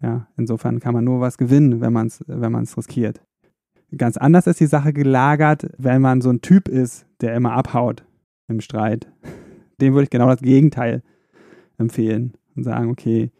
Ja, 0.00 0.26
insofern 0.38 0.80
kann 0.80 0.94
man 0.94 1.04
nur 1.04 1.20
was 1.20 1.36
gewinnen, 1.36 1.82
wenn 1.82 1.92
man 1.92 2.06
es 2.06 2.24
wenn 2.26 2.52
man's 2.52 2.76
riskiert. 2.78 3.20
Ganz 3.96 4.16
anders 4.16 4.46
ist 4.46 4.60
die 4.60 4.66
Sache 4.66 4.92
gelagert, 4.92 5.66
wenn 5.76 6.00
man 6.00 6.20
so 6.20 6.30
ein 6.30 6.40
Typ 6.40 6.68
ist, 6.68 7.06
der 7.20 7.34
immer 7.34 7.52
abhaut 7.52 8.04
im 8.48 8.60
Streit. 8.60 9.08
Dem 9.80 9.92
würde 9.92 10.04
ich 10.04 10.10
genau 10.10 10.28
das 10.28 10.40
Gegenteil 10.40 11.02
empfehlen 11.76 12.34
und 12.54 12.64
sagen, 12.64 12.90
okay, 12.90 13.30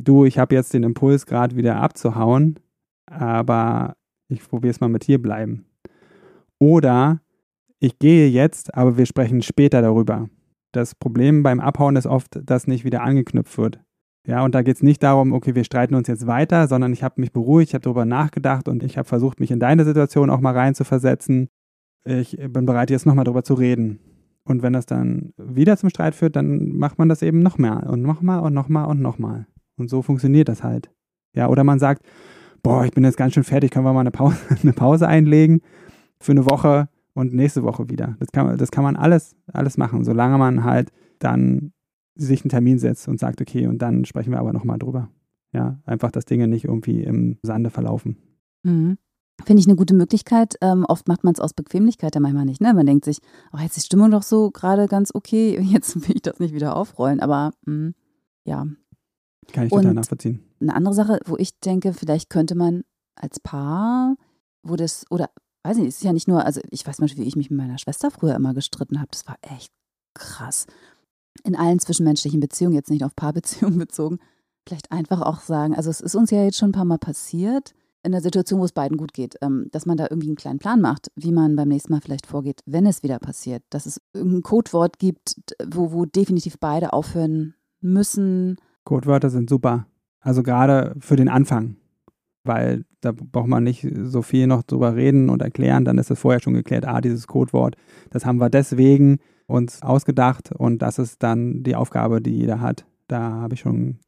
du, 0.00 0.24
ich 0.24 0.38
habe 0.38 0.54
jetzt 0.54 0.74
den 0.74 0.82
Impuls 0.82 1.26
gerade 1.26 1.56
wieder 1.56 1.76
abzuhauen, 1.76 2.58
aber 3.06 3.96
ich 4.28 4.46
probiere 4.46 4.70
es 4.70 4.80
mal 4.80 4.88
mit 4.88 5.04
hier 5.04 5.20
bleiben. 5.20 5.66
Oder 6.58 7.20
ich 7.78 7.98
gehe 7.98 8.28
jetzt, 8.28 8.74
aber 8.74 8.98
wir 8.98 9.06
sprechen 9.06 9.42
später 9.42 9.82
darüber. 9.82 10.28
Das 10.72 10.94
Problem 10.94 11.42
beim 11.42 11.60
Abhauen 11.60 11.96
ist 11.96 12.06
oft, 12.06 12.40
dass 12.44 12.66
nicht 12.66 12.84
wieder 12.84 13.02
angeknüpft 13.02 13.56
wird. 13.56 13.80
Ja, 14.26 14.44
und 14.44 14.54
da 14.54 14.62
geht 14.62 14.76
es 14.76 14.82
nicht 14.82 15.02
darum, 15.02 15.32
okay, 15.32 15.54
wir 15.54 15.64
streiten 15.64 15.94
uns 15.94 16.06
jetzt 16.08 16.26
weiter, 16.26 16.68
sondern 16.68 16.92
ich 16.92 17.02
habe 17.02 17.20
mich 17.20 17.32
beruhigt, 17.32 17.70
ich 17.70 17.74
habe 17.74 17.84
darüber 17.84 18.04
nachgedacht 18.04 18.68
und 18.68 18.82
ich 18.82 18.98
habe 18.98 19.08
versucht, 19.08 19.40
mich 19.40 19.50
in 19.50 19.60
deine 19.60 19.84
Situation 19.84 20.28
auch 20.28 20.40
mal 20.40 20.52
reinzuversetzen. 20.54 21.48
Ich 22.04 22.36
bin 22.36 22.66
bereit, 22.66 22.90
jetzt 22.90 23.06
nochmal 23.06 23.24
darüber 23.24 23.42
zu 23.42 23.54
reden. 23.54 24.00
Und 24.44 24.62
wenn 24.62 24.72
das 24.72 24.86
dann 24.86 25.32
wieder 25.38 25.76
zum 25.76 25.88
Streit 25.88 26.14
führt, 26.14 26.36
dann 26.36 26.76
macht 26.76 26.98
man 26.98 27.08
das 27.08 27.22
eben 27.22 27.40
noch 27.40 27.58
mehr 27.58 27.86
und 27.88 28.02
nochmal 28.02 28.40
und 28.40 28.52
nochmal 28.52 28.86
und 28.86 29.00
nochmal. 29.00 29.46
Und 29.78 29.88
so 29.88 30.02
funktioniert 30.02 30.48
das 30.48 30.62
halt. 30.62 30.90
Ja, 31.34 31.48
oder 31.48 31.64
man 31.64 31.78
sagt, 31.78 32.04
boah, 32.62 32.84
ich 32.84 32.92
bin 32.92 33.04
jetzt 33.04 33.16
ganz 33.16 33.34
schön 33.34 33.44
fertig, 33.44 33.70
können 33.70 33.84
wir 33.84 33.92
mal 33.92 34.00
eine 34.00 34.10
Pause, 34.10 34.36
eine 34.62 34.72
Pause 34.72 35.08
einlegen 35.08 35.60
für 36.20 36.32
eine 36.32 36.46
Woche 36.46 36.88
und 37.14 37.32
nächste 37.32 37.62
Woche 37.62 37.88
wieder. 37.88 38.16
Das 38.18 38.28
kann, 38.32 38.56
das 38.56 38.70
kann 38.70 38.84
man 38.84 38.96
alles, 38.96 39.36
alles 39.52 39.76
machen, 39.76 40.04
solange 40.04 40.38
man 40.38 40.64
halt 40.64 40.90
dann 41.18 41.72
sich 42.14 42.42
einen 42.42 42.50
Termin 42.50 42.78
setzt 42.78 43.08
und 43.08 43.20
sagt, 43.20 43.40
okay, 43.40 43.66
und 43.66 43.80
dann 43.80 44.04
sprechen 44.04 44.32
wir 44.32 44.40
aber 44.40 44.52
nochmal 44.52 44.78
drüber. 44.78 45.08
Ja, 45.52 45.78
einfach, 45.84 46.10
dass 46.10 46.26
Dinge 46.26 46.48
nicht 46.48 46.64
irgendwie 46.64 47.02
im 47.02 47.38
Sande 47.42 47.70
verlaufen. 47.70 48.18
Mhm. 48.64 48.98
Finde 49.44 49.60
ich 49.60 49.66
eine 49.66 49.76
gute 49.76 49.94
Möglichkeit. 49.94 50.56
Ähm, 50.60 50.84
oft 50.88 51.06
macht 51.06 51.22
man 51.22 51.32
es 51.32 51.40
aus 51.40 51.54
Bequemlichkeit 51.54 52.14
ja 52.14 52.20
manchmal 52.20 52.44
nicht. 52.44 52.60
Ne? 52.60 52.74
Man 52.74 52.86
denkt 52.86 53.04
sich, 53.04 53.18
oh, 53.52 53.58
jetzt 53.58 53.76
ist 53.76 53.84
die 53.84 53.86
Stimmung 53.86 54.10
doch 54.10 54.22
so 54.22 54.50
gerade 54.50 54.88
ganz 54.88 55.12
okay, 55.14 55.58
jetzt 55.62 56.08
will 56.08 56.16
ich 56.16 56.22
das 56.22 56.40
nicht 56.40 56.54
wieder 56.54 56.76
aufrollen. 56.76 57.20
Aber 57.20 57.52
mh, 57.64 57.74
hm, 57.74 57.94
ja, 58.44 58.66
kann 59.52 59.64
ich 59.64 59.70
total 59.70 59.94
nachvollziehen. 59.94 60.42
Eine 60.60 60.74
andere 60.74 60.94
Sache, 60.94 61.20
wo 61.26 61.36
ich 61.36 61.58
denke, 61.60 61.92
vielleicht 61.92 62.30
könnte 62.30 62.54
man 62.54 62.84
als 63.14 63.40
Paar, 63.40 64.16
wo 64.62 64.76
das, 64.76 65.04
oder 65.10 65.30
weiß 65.64 65.78
nicht, 65.78 65.88
es 65.88 65.96
ist 65.96 66.04
ja 66.04 66.12
nicht 66.12 66.28
nur, 66.28 66.44
also 66.44 66.60
ich 66.70 66.86
weiß 66.86 66.98
mal, 66.98 67.10
wie 67.14 67.24
ich 67.24 67.36
mich 67.36 67.50
mit 67.50 67.58
meiner 67.58 67.78
Schwester 67.78 68.10
früher 68.10 68.34
immer 68.34 68.54
gestritten 68.54 68.98
habe. 68.98 69.08
Das 69.10 69.26
war 69.26 69.36
echt 69.42 69.72
krass. 70.14 70.66
In 71.44 71.56
allen 71.56 71.78
zwischenmenschlichen 71.78 72.40
Beziehungen, 72.40 72.74
jetzt 72.74 72.90
nicht 72.90 73.04
auf 73.04 73.14
Paarbeziehungen 73.16 73.78
bezogen, 73.78 74.18
vielleicht 74.66 74.90
einfach 74.92 75.22
auch 75.22 75.40
sagen, 75.40 75.74
also 75.74 75.90
es 75.90 76.00
ist 76.00 76.14
uns 76.14 76.30
ja 76.30 76.44
jetzt 76.44 76.58
schon 76.58 76.70
ein 76.70 76.72
paar 76.72 76.84
Mal 76.84 76.98
passiert, 76.98 77.74
in 78.02 78.12
der 78.12 78.20
Situation, 78.20 78.60
wo 78.60 78.64
es 78.64 78.72
beiden 78.72 78.96
gut 78.96 79.12
geht, 79.12 79.36
ähm, 79.42 79.68
dass 79.72 79.86
man 79.86 79.96
da 79.96 80.06
irgendwie 80.08 80.28
einen 80.28 80.36
kleinen 80.36 80.58
Plan 80.58 80.80
macht, 80.80 81.10
wie 81.16 81.32
man 81.32 81.56
beim 81.56 81.68
nächsten 81.68 81.92
Mal 81.92 82.00
vielleicht 82.00 82.26
vorgeht, 82.26 82.60
wenn 82.64 82.86
es 82.86 83.02
wieder 83.02 83.18
passiert. 83.18 83.62
Dass 83.70 83.86
es 83.86 84.00
irgendein 84.12 84.42
Codewort 84.42 84.98
gibt, 84.98 85.36
wo, 85.66 85.92
wo 85.92 86.04
definitiv 86.04 86.58
beide 86.58 86.92
aufhören 86.92 87.54
müssen. 87.80 88.56
Codewörter 88.88 89.28
sind 89.28 89.50
super. 89.50 89.86
Also 90.18 90.42
gerade 90.42 90.96
für 90.98 91.16
den 91.16 91.28
Anfang. 91.28 91.76
Weil 92.42 92.86
da 93.02 93.12
braucht 93.12 93.46
man 93.46 93.62
nicht 93.62 93.86
so 94.04 94.22
viel 94.22 94.46
noch 94.46 94.62
drüber 94.62 94.96
reden 94.96 95.28
und 95.28 95.42
erklären. 95.42 95.84
Dann 95.84 95.98
ist 95.98 96.10
es 96.10 96.18
vorher 96.18 96.40
schon 96.40 96.54
geklärt, 96.54 96.86
ah, 96.86 97.02
dieses 97.02 97.26
Codewort, 97.26 97.76
das 98.08 98.24
haben 98.24 98.38
wir 98.38 98.48
deswegen 98.48 99.18
uns 99.46 99.82
ausgedacht 99.82 100.52
und 100.52 100.80
das 100.80 100.98
ist 100.98 101.22
dann 101.22 101.62
die 101.64 101.76
Aufgabe, 101.76 102.22
die 102.22 102.30
jeder 102.30 102.62
hat. 102.62 102.86
Da 103.08 103.20
habe 103.20 103.54
ich 103.54 103.60
schon 103.60 103.98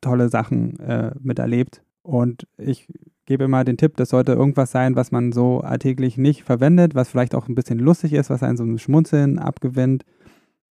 tolle 0.00 0.28
Sachen 0.28 0.78
äh, 0.78 1.10
miterlebt. 1.18 1.82
Und 2.02 2.46
ich 2.58 2.86
gebe 3.26 3.42
immer 3.42 3.64
den 3.64 3.76
Tipp, 3.76 3.96
das 3.96 4.10
sollte 4.10 4.34
irgendwas 4.34 4.70
sein, 4.70 4.94
was 4.94 5.10
man 5.10 5.32
so 5.32 5.62
alltäglich 5.62 6.16
nicht 6.16 6.44
verwendet, 6.44 6.94
was 6.94 7.08
vielleicht 7.08 7.34
auch 7.34 7.48
ein 7.48 7.56
bisschen 7.56 7.80
lustig 7.80 8.12
ist, 8.12 8.30
was 8.30 8.44
einen 8.44 8.56
so 8.56 8.62
ein 8.62 8.78
Schmunzeln 8.78 9.40
abgewinnt. 9.40 10.04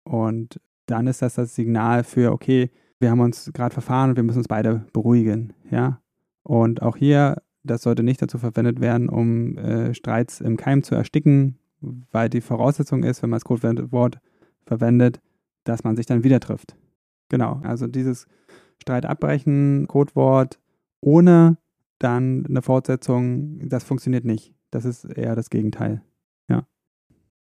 Und 0.04 0.60
dann 0.86 1.08
ist 1.08 1.22
das 1.22 1.36
das 1.36 1.56
Signal 1.56 2.04
für, 2.04 2.34
okay, 2.34 2.70
wir 3.04 3.12
haben 3.12 3.20
uns 3.20 3.52
gerade 3.54 3.74
verfahren 3.74 4.12
und 4.12 4.16
wir 4.16 4.24
müssen 4.24 4.40
uns 4.40 4.48
beide 4.48 4.86
beruhigen. 4.94 5.54
Ja. 5.70 6.02
Und 6.42 6.82
auch 6.82 6.96
hier, 6.96 7.44
das 7.64 7.84
sollte 7.84 8.02
nicht 8.02 8.22
dazu 8.22 8.38
verwendet 8.40 8.80
werden, 8.80 9.10
um 9.10 9.58
äh, 9.58 9.94
Streits 9.94 10.40
im 10.42 10.58
Keim 10.58 10.84
zu 10.84 10.96
ersticken, 10.96 11.60
weil 12.12 12.30
die 12.30 12.42
Voraussetzung 12.42 13.04
ist, 13.04 13.22
wenn 13.22 13.30
man 13.30 13.38
das 13.38 13.46
Codewort 13.46 14.20
verwendet, 14.66 15.22
dass 15.66 15.84
man 15.84 15.98
sich 15.98 16.06
dann 16.06 16.24
wieder 16.24 16.40
trifft. 16.40 16.78
Genau, 17.30 17.60
also 17.64 17.88
dieses 17.88 18.26
Streit 18.82 19.06
abbrechen, 19.06 19.86
Codewort 19.88 20.60
ohne 21.02 21.58
dann 22.00 22.46
eine 22.46 22.62
Fortsetzung, 22.62 23.68
das 23.68 23.84
funktioniert 23.84 24.24
nicht. 24.24 24.54
Das 24.72 24.86
ist 24.86 25.04
eher 25.04 25.36
das 25.36 25.50
Gegenteil. 25.50 26.02
Ja. 26.48 26.66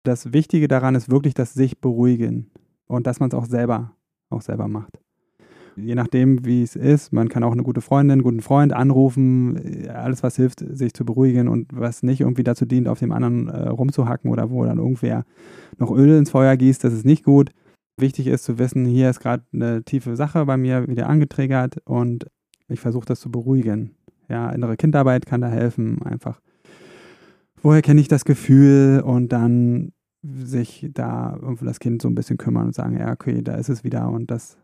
Das 0.04 0.32
Wichtige 0.32 0.68
daran 0.68 0.94
ist 0.94 1.10
wirklich 1.10 1.34
das 1.34 1.52
sich 1.52 1.80
beruhigen 1.80 2.52
und 2.86 3.08
dass 3.08 3.18
man 3.18 3.30
es 3.30 3.34
auch 3.34 3.46
selber, 3.46 3.96
auch 4.30 4.42
selber 4.42 4.68
macht. 4.68 5.00
Je 5.80 5.94
nachdem, 5.94 6.44
wie 6.44 6.62
es 6.62 6.76
ist, 6.76 7.12
man 7.12 7.28
kann 7.28 7.44
auch 7.44 7.52
eine 7.52 7.62
gute 7.62 7.80
Freundin, 7.80 8.12
einen 8.12 8.22
guten 8.22 8.40
Freund 8.40 8.72
anrufen, 8.72 9.88
alles, 9.88 10.22
was 10.22 10.36
hilft, 10.36 10.60
sich 10.60 10.92
zu 10.92 11.04
beruhigen 11.04 11.48
und 11.48 11.68
was 11.72 12.02
nicht 12.02 12.20
irgendwie 12.20 12.42
dazu 12.42 12.66
dient, 12.66 12.88
auf 12.88 12.98
dem 12.98 13.12
anderen 13.12 13.48
äh, 13.48 13.68
rumzuhacken 13.68 14.30
oder 14.30 14.50
wo 14.50 14.64
dann 14.64 14.78
irgendwer 14.78 15.24
noch 15.78 15.90
Öl 15.90 16.16
ins 16.18 16.30
Feuer 16.30 16.56
gießt, 16.56 16.82
das 16.82 16.92
ist 16.92 17.04
nicht 17.04 17.24
gut. 17.24 17.50
Wichtig 17.96 18.26
ist 18.26 18.44
zu 18.44 18.58
wissen, 18.58 18.84
hier 18.84 19.10
ist 19.10 19.20
gerade 19.20 19.44
eine 19.52 19.82
tiefe 19.84 20.16
Sache 20.16 20.44
bei 20.46 20.56
mir 20.56 20.86
wieder 20.88 21.08
angetriggert 21.08 21.78
und 21.84 22.26
ich 22.68 22.80
versuche 22.80 23.06
das 23.06 23.20
zu 23.20 23.30
beruhigen. 23.30 23.94
Ja, 24.28 24.50
innere 24.50 24.76
Kindarbeit 24.76 25.26
kann 25.26 25.40
da 25.40 25.48
helfen, 25.48 26.02
einfach. 26.02 26.40
Woher 27.62 27.82
kenne 27.82 28.00
ich 28.00 28.08
das 28.08 28.24
Gefühl 28.24 29.02
und 29.04 29.32
dann 29.32 29.92
sich 30.22 30.88
da 30.92 31.36
irgendwie 31.40 31.64
das 31.64 31.80
Kind 31.80 32.02
so 32.02 32.08
ein 32.08 32.14
bisschen 32.14 32.38
kümmern 32.38 32.66
und 32.66 32.74
sagen, 32.74 32.98
ja, 32.98 33.12
okay, 33.12 33.42
da 33.42 33.54
ist 33.54 33.68
es 33.68 33.84
wieder 33.84 34.10
und 34.10 34.30
das 34.30 34.58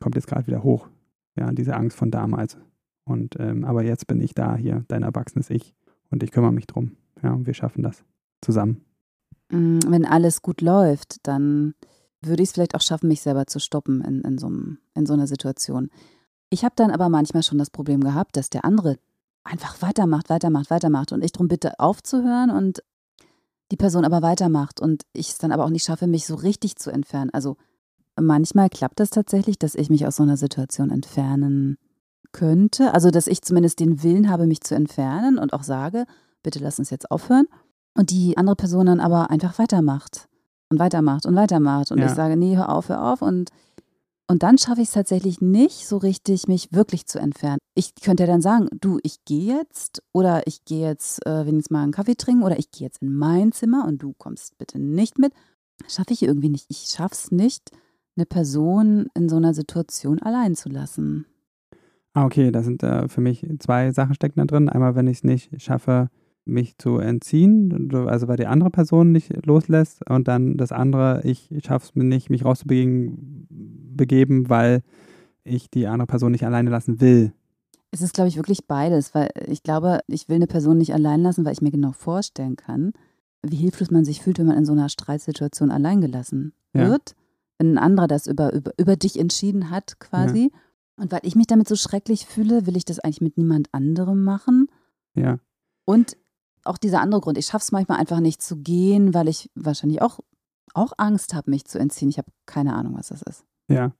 kommt 0.00 0.14
jetzt 0.14 0.26
gerade 0.26 0.46
wieder 0.46 0.62
hoch. 0.62 0.88
Ja, 1.36 1.52
diese 1.52 1.76
Angst 1.76 1.96
von 1.96 2.10
damals. 2.10 2.58
Und 3.04 3.36
ähm, 3.38 3.64
aber 3.64 3.82
jetzt 3.84 4.06
bin 4.06 4.20
ich 4.20 4.34
da 4.34 4.56
hier, 4.56 4.84
dein 4.88 5.02
erwachsenes 5.02 5.50
Ich 5.50 5.74
und 6.10 6.22
ich 6.22 6.32
kümmere 6.32 6.52
mich 6.52 6.66
drum. 6.66 6.96
Ja, 7.22 7.32
und 7.32 7.46
wir 7.46 7.54
schaffen 7.54 7.82
das 7.82 8.04
zusammen. 8.40 8.84
Mm, 9.50 9.78
wenn 9.86 10.04
alles 10.04 10.42
gut 10.42 10.60
läuft, 10.60 11.26
dann 11.26 11.74
würde 12.22 12.42
ich 12.42 12.50
es 12.50 12.52
vielleicht 12.52 12.74
auch 12.74 12.82
schaffen, 12.82 13.08
mich 13.08 13.22
selber 13.22 13.46
zu 13.46 13.58
stoppen 13.58 14.02
in, 14.02 14.20
in, 14.22 14.38
so, 14.38 14.48
in 14.48 15.06
so 15.06 15.14
einer 15.14 15.26
Situation. 15.26 15.90
Ich 16.50 16.64
habe 16.64 16.74
dann 16.76 16.90
aber 16.90 17.08
manchmal 17.08 17.42
schon 17.42 17.58
das 17.58 17.70
Problem 17.70 18.02
gehabt, 18.02 18.36
dass 18.36 18.50
der 18.50 18.64
andere 18.64 18.98
einfach 19.44 19.80
weitermacht, 19.82 20.28
weitermacht, 20.28 20.70
weitermacht 20.70 21.12
und 21.12 21.24
ich 21.24 21.32
darum 21.32 21.48
bitte 21.48 21.78
aufzuhören 21.78 22.50
und 22.50 22.82
die 23.70 23.76
Person 23.76 24.04
aber 24.04 24.20
weitermacht 24.22 24.80
und 24.80 25.04
ich 25.12 25.30
es 25.30 25.38
dann 25.38 25.52
aber 25.52 25.64
auch 25.64 25.70
nicht 25.70 25.84
schaffe, 25.84 26.06
mich 26.06 26.26
so 26.26 26.34
richtig 26.34 26.76
zu 26.76 26.90
entfernen. 26.90 27.30
Also 27.32 27.56
manchmal 28.20 28.68
klappt 28.68 29.00
das 29.00 29.10
tatsächlich, 29.10 29.58
dass 29.58 29.74
ich 29.74 29.90
mich 29.90 30.06
aus 30.06 30.16
so 30.16 30.22
einer 30.22 30.36
Situation 30.36 30.90
entfernen 30.90 31.78
könnte. 32.32 32.94
Also 32.94 33.10
dass 33.10 33.26
ich 33.26 33.42
zumindest 33.42 33.80
den 33.80 34.02
Willen 34.02 34.30
habe, 34.30 34.46
mich 34.46 34.60
zu 34.60 34.74
entfernen 34.74 35.38
und 35.38 35.52
auch 35.52 35.62
sage, 35.62 36.06
bitte 36.42 36.58
lass 36.58 36.78
uns 36.78 36.90
jetzt 36.90 37.10
aufhören. 37.10 37.46
Und 37.94 38.10
die 38.10 38.36
andere 38.36 38.56
Person 38.56 38.86
dann 38.86 39.00
aber 39.00 39.30
einfach 39.30 39.58
weitermacht 39.58 40.28
und 40.70 40.78
weitermacht 40.78 41.26
und 41.26 41.34
weitermacht. 41.34 41.90
Und 41.90 41.98
ja. 41.98 42.06
ich 42.06 42.12
sage, 42.12 42.36
nee, 42.36 42.56
hör 42.56 42.70
auf, 42.70 42.88
hör 42.88 43.12
auf. 43.12 43.20
Und, 43.20 43.50
und 44.28 44.42
dann 44.42 44.58
schaffe 44.58 44.80
ich 44.80 44.88
es 44.88 44.94
tatsächlich 44.94 45.40
nicht 45.40 45.86
so 45.86 45.96
richtig, 45.96 46.46
mich 46.46 46.72
wirklich 46.72 47.06
zu 47.06 47.18
entfernen. 47.18 47.58
Ich 47.74 47.94
könnte 47.96 48.22
ja 48.22 48.26
dann 48.28 48.42
sagen, 48.42 48.68
du, 48.80 48.98
ich 49.02 49.24
gehe 49.24 49.56
jetzt 49.56 50.02
oder 50.12 50.46
ich 50.46 50.64
gehe 50.64 50.86
jetzt 50.86 51.26
äh, 51.26 51.46
wenigstens 51.46 51.70
mal 51.70 51.82
einen 51.82 51.92
Kaffee 51.92 52.14
trinken 52.14 52.44
oder 52.44 52.58
ich 52.58 52.70
gehe 52.70 52.86
jetzt 52.86 53.02
in 53.02 53.12
mein 53.14 53.52
Zimmer 53.52 53.84
und 53.86 53.98
du 53.98 54.14
kommst 54.16 54.56
bitte 54.56 54.78
nicht 54.78 55.18
mit. 55.18 55.32
Schaffe 55.88 56.12
ich 56.12 56.22
irgendwie 56.22 56.50
nicht. 56.50 56.66
Ich 56.68 56.86
schaffe 56.88 57.14
es 57.14 57.32
nicht, 57.32 57.70
eine 58.16 58.26
Person 58.26 59.06
in 59.14 59.28
so 59.28 59.36
einer 59.36 59.54
Situation 59.54 60.20
allein 60.20 60.54
zu 60.54 60.68
lassen. 60.68 61.26
Ah, 62.12 62.24
okay, 62.24 62.50
da 62.50 62.62
sind 62.62 62.82
äh, 62.82 63.08
für 63.08 63.20
mich 63.20 63.46
zwei 63.60 63.92
Sachen 63.92 64.14
stecken 64.14 64.40
da 64.40 64.44
drin. 64.44 64.68
Einmal, 64.68 64.94
wenn 64.96 65.06
ich 65.06 65.18
es 65.18 65.24
nicht 65.24 65.62
schaffe, 65.62 66.10
mich 66.44 66.76
zu 66.78 66.98
entziehen, 66.98 67.94
also 68.08 68.26
weil 68.26 68.36
die 68.36 68.46
andere 68.46 68.70
Person 68.70 69.12
nicht 69.12 69.46
loslässt 69.46 70.08
und 70.08 70.26
dann 70.26 70.56
das 70.56 70.72
andere, 70.72 71.20
ich 71.24 71.48
schaffe 71.64 71.86
es 71.86 71.94
mir 71.94 72.04
nicht, 72.04 72.30
mich 72.30 72.44
rauszubegeben, 72.44 73.46
begeben, 73.96 74.48
weil 74.48 74.82
ich 75.44 75.70
die 75.70 75.86
andere 75.86 76.06
Person 76.06 76.32
nicht 76.32 76.44
alleine 76.44 76.70
lassen 76.70 77.00
will. 77.00 77.32
Es 77.92 78.02
ist, 78.02 78.14
glaube 78.14 78.28
ich, 78.28 78.36
wirklich 78.36 78.66
beides, 78.66 79.14
weil 79.14 79.30
ich 79.46 79.62
glaube, 79.62 80.00
ich 80.06 80.28
will 80.28 80.36
eine 80.36 80.46
Person 80.46 80.78
nicht 80.78 80.94
allein 80.94 81.22
lassen, 81.22 81.44
weil 81.44 81.52
ich 81.52 81.62
mir 81.62 81.72
genau 81.72 81.92
vorstellen 81.92 82.56
kann, 82.56 82.92
wie 83.42 83.56
hilflos 83.56 83.90
man 83.90 84.04
sich 84.04 84.20
fühlt, 84.20 84.38
wenn 84.38 84.46
man 84.46 84.58
in 84.58 84.64
so 84.64 84.72
einer 84.72 84.88
Streitsituation 84.88 85.70
allein 85.70 86.00
gelassen 86.00 86.52
wird. 86.72 87.10
Ja. 87.10 87.16
Wenn 87.60 87.74
ein 87.74 87.78
anderer 87.78 88.08
das 88.08 88.26
über, 88.26 88.54
über, 88.54 88.72
über 88.78 88.96
dich 88.96 89.18
entschieden 89.18 89.68
hat, 89.68 90.00
quasi. 90.00 90.50
Ja. 90.50 90.60
Und 90.96 91.12
weil 91.12 91.20
ich 91.24 91.36
mich 91.36 91.46
damit 91.46 91.68
so 91.68 91.76
schrecklich 91.76 92.24
fühle, 92.24 92.66
will 92.66 92.74
ich 92.74 92.86
das 92.86 93.00
eigentlich 93.00 93.20
mit 93.20 93.36
niemand 93.36 93.68
anderem 93.72 94.24
machen. 94.24 94.68
Ja. 95.14 95.40
Und 95.84 96.16
auch 96.64 96.78
dieser 96.78 97.02
andere 97.02 97.20
Grund. 97.20 97.36
Ich 97.36 97.46
schaffe 97.46 97.64
es 97.64 97.70
manchmal 97.70 97.98
einfach 97.98 98.20
nicht 98.20 98.40
zu 98.40 98.56
gehen, 98.56 99.12
weil 99.12 99.28
ich 99.28 99.50
wahrscheinlich 99.54 100.00
auch, 100.00 100.20
auch 100.72 100.94
Angst 100.96 101.34
habe, 101.34 101.50
mich 101.50 101.66
zu 101.66 101.78
entziehen. 101.78 102.08
Ich 102.08 102.16
habe 102.16 102.30
keine 102.46 102.74
Ahnung, 102.74 102.96
was 102.96 103.08
das 103.08 103.20
ist. 103.20 103.44
Ja. 103.68 103.92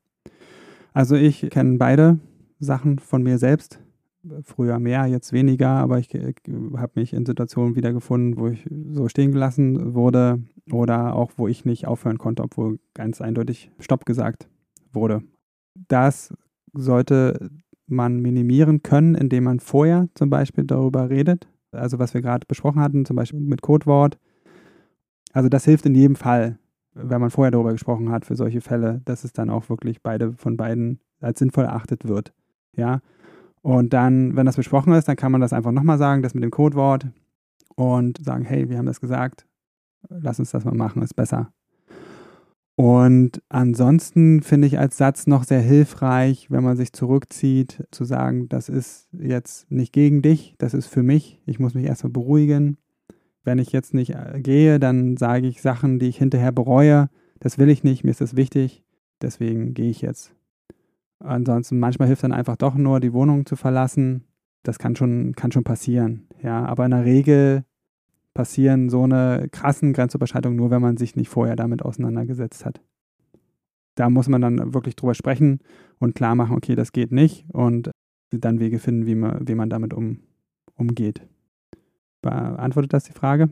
Also 0.95 1.14
ich 1.14 1.50
kenne 1.50 1.76
beide 1.76 2.19
Sachen 2.61 2.99
von 2.99 3.23
mir 3.23 3.37
selbst. 3.37 3.79
Früher 4.43 4.79
mehr, 4.79 5.07
jetzt 5.07 5.33
weniger, 5.33 5.71
aber 5.71 5.99
ich 5.99 6.11
habe 6.15 6.93
mich 6.95 7.15
in 7.15 7.25
Situationen 7.25 7.75
wiedergefunden, 7.75 8.39
wo 8.39 8.49
ich 8.49 8.69
so 8.93 9.09
stehen 9.09 9.33
gelassen 9.33 9.95
wurde 9.95 10.43
oder 10.71 11.15
auch 11.15 11.33
wo 11.37 11.49
ich 11.49 11.65
nicht 11.65 11.87
aufhören 11.87 12.19
konnte, 12.19 12.43
obwohl 12.43 12.79
ganz 12.93 13.23
eindeutig 13.23 13.71
Stopp 13.79 14.05
gesagt 14.05 14.49
wurde. 14.93 15.23
Das 15.89 16.35
sollte 16.75 17.50
man 17.87 18.21
minimieren 18.21 18.83
können, 18.83 19.15
indem 19.15 19.45
man 19.45 19.59
vorher 19.59 20.09
zum 20.15 20.29
Beispiel 20.29 20.65
darüber 20.65 21.09
redet, 21.09 21.49
also 21.73 21.99
was 21.99 22.12
wir 22.12 22.21
gerade 22.21 22.47
besprochen 22.47 22.83
hatten, 22.83 23.07
zum 23.07 23.17
Beispiel 23.17 23.41
mit 23.41 23.62
Codewort. 23.62 24.19
Also 25.33 25.49
das 25.49 25.65
hilft 25.65 25.87
in 25.87 25.95
jedem 25.95 26.17
Fall, 26.17 26.59
wenn 26.93 27.23
man 27.23 27.31
vorher 27.31 27.53
darüber 27.53 27.73
gesprochen 27.73 28.11
hat, 28.11 28.27
für 28.27 28.37
solche 28.37 28.61
Fälle, 28.61 29.00
dass 29.07 29.25
es 29.25 29.33
dann 29.33 29.49
auch 29.49 29.71
wirklich 29.71 30.03
beide 30.03 30.33
von 30.35 30.59
beiden 30.59 31.00
als 31.21 31.39
sinnvoll 31.39 31.65
erachtet 31.65 32.07
wird. 32.07 32.35
Ja. 32.77 33.00
Und 33.62 33.93
dann, 33.93 34.37
wenn 34.37 34.47
das 34.47 34.57
besprochen 34.57 34.93
ist, 34.95 35.09
dann 35.09 35.17
kann 35.17 35.33
man 35.33 35.40
das 35.40 35.52
einfach 35.52 35.73
nochmal 35.73 35.99
sagen, 35.99 36.23
das 36.23 36.35
mit 36.35 36.43
dem 36.43 36.50
Codewort 36.50 37.07
und 37.75 38.25
sagen, 38.25 38.45
hey, 38.45 38.69
wir 38.69 38.79
haben 38.79 38.87
das 38.87 39.00
gesagt, 39.00 39.47
lass 40.09 40.38
uns 40.38 40.50
das 40.50 40.64
mal 40.64 40.75
machen, 40.75 41.02
ist 41.02 41.14
besser. 41.14 41.52
Und 42.76 43.43
ansonsten 43.50 44.40
finde 44.43 44.67
ich 44.67 44.79
als 44.79 44.97
Satz 44.97 45.26
noch 45.26 45.45
sehr 45.45 45.61
hilfreich, 45.61 46.50
wenn 46.50 46.64
man 46.64 46.79
sich 46.79 46.95
zurückzieht, 46.95 47.87
zu 47.90 48.05
sagen, 48.05 48.49
das 48.49 48.71
ist 48.71 49.09
jetzt 49.12 49.71
nicht 49.71 49.93
gegen 49.93 50.23
dich, 50.23 50.55
das 50.57 50.73
ist 50.73 50.87
für 50.87 51.02
mich. 51.02 51.43
Ich 51.45 51.59
muss 51.59 51.75
mich 51.75 51.85
erstmal 51.85 52.12
beruhigen. 52.12 52.79
Wenn 53.45 53.59
ich 53.59 53.73
jetzt 53.73 53.93
nicht 53.93 54.14
äh, 54.14 54.40
gehe, 54.40 54.79
dann 54.79 55.19
sage 55.19 55.47
ich 55.47 55.61
Sachen, 55.61 55.99
die 55.99 56.09
ich 56.09 56.17
hinterher 56.17 56.52
bereue. 56.52 57.11
Das 57.38 57.59
will 57.59 57.69
ich 57.69 57.85
nicht, 57.85 58.02
mir 58.02 58.12
ist 58.12 58.23
das 58.23 58.37
wichtig, 58.37 58.83
deswegen 59.21 59.75
gehe 59.75 59.90
ich 59.90 60.00
jetzt. 60.00 60.35
Ansonsten 61.23 61.79
manchmal 61.79 62.09
hilft 62.09 62.25
dann 62.25 62.33
einfach 62.33 62.57
doch 62.57 62.75
nur, 62.75 62.99
die 63.00 63.12
Wohnung 63.12 63.47
zu 63.47 63.57
verlassen. 63.57 64.25
Das 64.62 64.79
kann 64.79 64.97
schon, 64.97 65.35
kann 65.35 65.53
schon 65.53 65.65
passieren. 65.65 66.27
Ja, 66.43 66.65
aber 66.65 66.85
in 66.87 66.91
der 66.91 67.05
Regel 67.05 67.65
passieren 68.35 68.89
so 68.89 69.03
eine 69.03 69.49
krassen 69.50 69.93
Grenzüberschreitungen 69.93 70.57
nur, 70.57 70.71
wenn 70.71 70.83
man 70.83 70.97
sich 70.97 71.17
nicht 71.17 71.29
vorher 71.29 71.57
damit 71.57 71.83
auseinandergesetzt 71.83 72.65
hat. 72.65 72.81
Da 73.97 74.09
muss 74.09 74.29
man 74.29 74.41
dann 74.41 74.73
wirklich 74.73 74.97
drüber 74.97 75.15
sprechen 75.15 75.61
und 75.99 76.15
klar 76.15 76.35
machen, 76.35 76.57
okay, 76.57 76.75
das 76.75 76.93
geht 76.93 77.12
nicht 77.12 77.45
und 77.53 77.91
dann 78.31 78.61
Wege 78.61 78.79
finden, 78.79 79.07
wie 79.07 79.15
man, 79.15 79.47
wie 79.47 79.55
man 79.55 79.69
damit 79.69 79.93
um, 79.93 80.21
umgeht. 80.77 81.27
Beantwortet 82.23 82.93
das 82.93 83.05
die 83.05 83.12
Frage? 83.12 83.50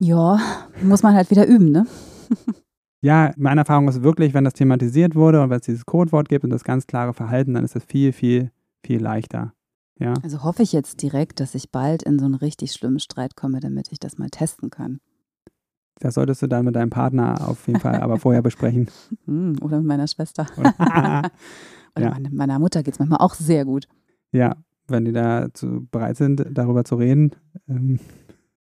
Ja, 0.00 0.38
muss 0.82 1.02
man 1.02 1.14
halt 1.14 1.30
wieder 1.30 1.46
üben, 1.46 1.70
ne? 1.70 1.86
ja, 3.00 3.32
meine 3.36 3.60
Erfahrung 3.60 3.88
ist 3.88 4.02
wirklich, 4.02 4.34
wenn 4.34 4.44
das 4.44 4.54
thematisiert 4.54 5.14
wurde 5.14 5.40
und 5.42 5.50
wenn 5.50 5.58
es 5.60 5.66
dieses 5.66 5.86
Codewort 5.86 6.28
gibt 6.28 6.44
und 6.44 6.50
das 6.50 6.64
ganz 6.64 6.86
klare 6.86 7.14
Verhalten, 7.14 7.54
dann 7.54 7.64
ist 7.64 7.74
das 7.76 7.84
viel, 7.84 8.12
viel, 8.12 8.50
viel 8.84 9.00
leichter. 9.00 9.52
Ja. 10.00 10.14
Also 10.22 10.42
hoffe 10.44 10.62
ich 10.62 10.72
jetzt 10.72 11.02
direkt, 11.02 11.40
dass 11.40 11.54
ich 11.54 11.70
bald 11.70 12.02
in 12.04 12.18
so 12.18 12.24
einen 12.24 12.34
richtig 12.34 12.72
schlimmen 12.72 13.00
Streit 13.00 13.34
komme, 13.36 13.60
damit 13.60 13.90
ich 13.92 13.98
das 13.98 14.18
mal 14.18 14.28
testen 14.30 14.70
kann. 14.70 15.00
Das 16.00 16.14
solltest 16.14 16.42
du 16.42 16.46
dann 16.46 16.64
mit 16.64 16.76
deinem 16.76 16.90
Partner 16.90 17.48
auf 17.48 17.66
jeden 17.66 17.80
Fall 17.80 18.00
aber 18.00 18.18
vorher 18.18 18.42
besprechen. 18.42 18.88
Hm, 19.26 19.56
Oder 19.60 19.78
mit 19.78 19.86
meiner 19.86 20.06
Schwester. 20.06 20.46
Oder, 20.56 21.22
Oder 21.96 22.04
Ja. 22.04 22.10
meine, 22.10 22.30
meiner 22.30 22.58
Mutter 22.60 22.82
geht 22.84 22.94
es 22.94 22.98
manchmal 23.00 23.18
auch 23.20 23.34
sehr 23.34 23.64
gut. 23.64 23.88
ja, 24.32 24.54
wenn 24.86 25.04
die 25.04 25.12
dazu 25.12 25.86
bereit 25.90 26.16
sind, 26.16 26.46
darüber 26.52 26.84
zu 26.84 26.94
reden. 26.94 27.32
Ähm, 27.68 27.98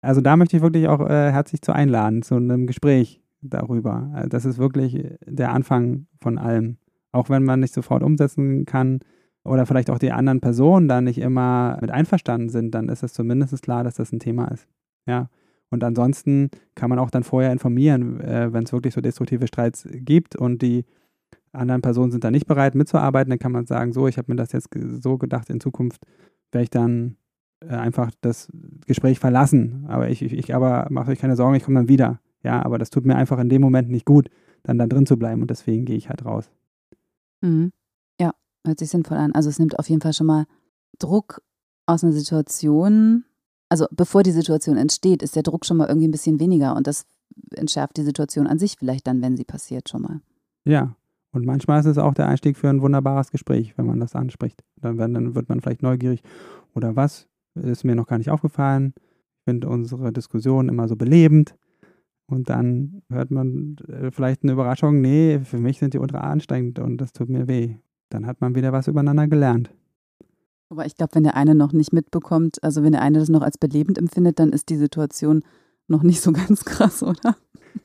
also 0.02 0.20
da 0.20 0.36
möchte 0.36 0.56
ich 0.56 0.62
wirklich 0.62 0.86
auch 0.88 1.00
äh, 1.00 1.32
herzlich 1.32 1.62
zu 1.62 1.72
einladen, 1.72 2.22
zu 2.22 2.34
einem 2.36 2.66
Gespräch 2.66 3.21
darüber. 3.42 4.10
Also 4.14 4.28
das 4.28 4.44
ist 4.44 4.58
wirklich 4.58 5.04
der 5.26 5.52
Anfang 5.52 6.06
von 6.20 6.38
allem. 6.38 6.78
Auch 7.10 7.28
wenn 7.28 7.44
man 7.44 7.60
nicht 7.60 7.74
sofort 7.74 8.02
umsetzen 8.02 8.64
kann 8.64 9.00
oder 9.44 9.66
vielleicht 9.66 9.90
auch 9.90 9.98
die 9.98 10.12
anderen 10.12 10.40
Personen 10.40 10.88
da 10.88 11.00
nicht 11.00 11.18
immer 11.18 11.78
mit 11.80 11.90
einverstanden 11.90 12.48
sind, 12.48 12.74
dann 12.74 12.88
ist 12.88 13.02
es 13.02 13.12
zumindest 13.12 13.60
klar, 13.62 13.84
dass 13.84 13.96
das 13.96 14.12
ein 14.12 14.20
Thema 14.20 14.46
ist. 14.46 14.66
Ja. 15.06 15.28
Und 15.70 15.82
ansonsten 15.84 16.50
kann 16.74 16.90
man 16.90 16.98
auch 16.98 17.10
dann 17.10 17.22
vorher 17.22 17.50
informieren, 17.50 18.20
äh, 18.20 18.52
wenn 18.52 18.64
es 18.64 18.72
wirklich 18.72 18.94
so 18.94 19.00
destruktive 19.00 19.46
Streits 19.46 19.88
gibt 19.90 20.36
und 20.36 20.62
die 20.62 20.84
anderen 21.52 21.82
Personen 21.82 22.10
sind 22.10 22.24
da 22.24 22.30
nicht 22.30 22.46
bereit 22.46 22.74
mitzuarbeiten, 22.74 23.30
dann 23.30 23.38
kann 23.38 23.52
man 23.52 23.66
sagen, 23.66 23.92
so, 23.92 24.06
ich 24.06 24.18
habe 24.18 24.30
mir 24.30 24.36
das 24.36 24.52
jetzt 24.52 24.68
so 25.02 25.18
gedacht, 25.18 25.50
in 25.50 25.60
Zukunft 25.60 26.04
werde 26.50 26.64
ich 26.64 26.70
dann 26.70 27.16
äh, 27.60 27.74
einfach 27.74 28.10
das 28.20 28.50
Gespräch 28.86 29.18
verlassen. 29.18 29.84
Aber 29.88 30.08
ich, 30.08 30.22
ich, 30.22 30.32
ich 30.32 30.54
aber 30.54 30.86
mache 30.90 31.10
euch 31.10 31.18
keine 31.18 31.36
Sorgen, 31.36 31.56
ich 31.56 31.64
komme 31.64 31.80
dann 31.80 31.88
wieder. 31.88 32.20
Ja, 32.42 32.64
aber 32.64 32.78
das 32.78 32.90
tut 32.90 33.06
mir 33.06 33.16
einfach 33.16 33.38
in 33.38 33.48
dem 33.48 33.62
Moment 33.62 33.88
nicht 33.88 34.06
gut, 34.06 34.28
dann 34.62 34.78
da 34.78 34.86
drin 34.86 35.06
zu 35.06 35.16
bleiben 35.16 35.42
und 35.42 35.50
deswegen 35.50 35.84
gehe 35.84 35.96
ich 35.96 36.08
halt 36.08 36.24
raus. 36.24 36.50
Mhm. 37.40 37.72
Ja, 38.20 38.32
hört 38.66 38.78
sich 38.78 38.90
sinnvoll 38.90 39.16
an. 39.16 39.32
Also 39.32 39.48
es 39.48 39.58
nimmt 39.58 39.78
auf 39.78 39.88
jeden 39.88 40.00
Fall 40.00 40.12
schon 40.12 40.26
mal 40.26 40.46
Druck 40.98 41.42
aus 41.86 42.04
einer 42.04 42.12
Situation. 42.12 43.24
Also 43.68 43.86
bevor 43.90 44.22
die 44.22 44.32
Situation 44.32 44.76
entsteht, 44.76 45.22
ist 45.22 45.36
der 45.36 45.42
Druck 45.42 45.64
schon 45.64 45.76
mal 45.76 45.88
irgendwie 45.88 46.08
ein 46.08 46.12
bisschen 46.12 46.40
weniger 46.40 46.76
und 46.76 46.86
das 46.86 47.06
entschärft 47.54 47.96
die 47.96 48.02
Situation 48.02 48.46
an 48.46 48.58
sich 48.58 48.76
vielleicht 48.78 49.06
dann, 49.06 49.22
wenn 49.22 49.36
sie 49.36 49.44
passiert, 49.44 49.88
schon 49.88 50.02
mal. 50.02 50.20
Ja. 50.64 50.94
Und 51.34 51.46
manchmal 51.46 51.80
ist 51.80 51.86
es 51.86 51.96
auch 51.96 52.12
der 52.12 52.28
Einstieg 52.28 52.58
für 52.58 52.68
ein 52.68 52.82
wunderbares 52.82 53.30
Gespräch, 53.30 53.78
wenn 53.78 53.86
man 53.86 54.00
das 54.00 54.14
anspricht. 54.14 54.62
Dann, 54.76 54.98
dann 54.98 55.34
wird 55.34 55.48
man 55.48 55.60
vielleicht 55.62 55.82
neugierig. 55.82 56.22
Oder 56.74 56.94
was? 56.94 57.26
Ist 57.54 57.84
mir 57.84 57.94
noch 57.94 58.06
gar 58.06 58.18
nicht 58.18 58.28
aufgefallen. 58.28 58.92
Ich 59.38 59.44
finde 59.44 59.68
unsere 59.68 60.12
Diskussion 60.12 60.68
immer 60.68 60.88
so 60.88 60.96
belebend. 60.96 61.54
Und 62.32 62.48
dann 62.48 63.02
hört 63.10 63.30
man 63.30 63.76
äh, 63.88 64.10
vielleicht 64.10 64.42
eine 64.42 64.52
Überraschung, 64.52 65.02
nee, 65.02 65.40
für 65.44 65.58
mich 65.58 65.78
sind 65.78 65.92
die 65.92 65.98
ultra 65.98 66.20
anstrengend 66.20 66.78
und 66.78 66.96
das 66.96 67.12
tut 67.12 67.28
mir 67.28 67.46
weh. 67.46 67.76
Dann 68.08 68.26
hat 68.26 68.40
man 68.40 68.54
wieder 68.54 68.72
was 68.72 68.88
übereinander 68.88 69.28
gelernt. 69.28 69.70
Aber 70.70 70.86
ich 70.86 70.96
glaube, 70.96 71.14
wenn 71.14 71.24
der 71.24 71.36
eine 71.36 71.54
noch 71.54 71.74
nicht 71.74 71.92
mitbekommt, 71.92 72.56
also 72.64 72.82
wenn 72.82 72.92
der 72.92 73.02
eine 73.02 73.18
das 73.18 73.28
noch 73.28 73.42
als 73.42 73.58
belebend 73.58 73.98
empfindet, 73.98 74.38
dann 74.38 74.48
ist 74.48 74.70
die 74.70 74.78
Situation 74.78 75.42
noch 75.88 76.02
nicht 76.02 76.22
so 76.22 76.32
ganz 76.32 76.64
krass, 76.64 77.02
oder? 77.02 77.36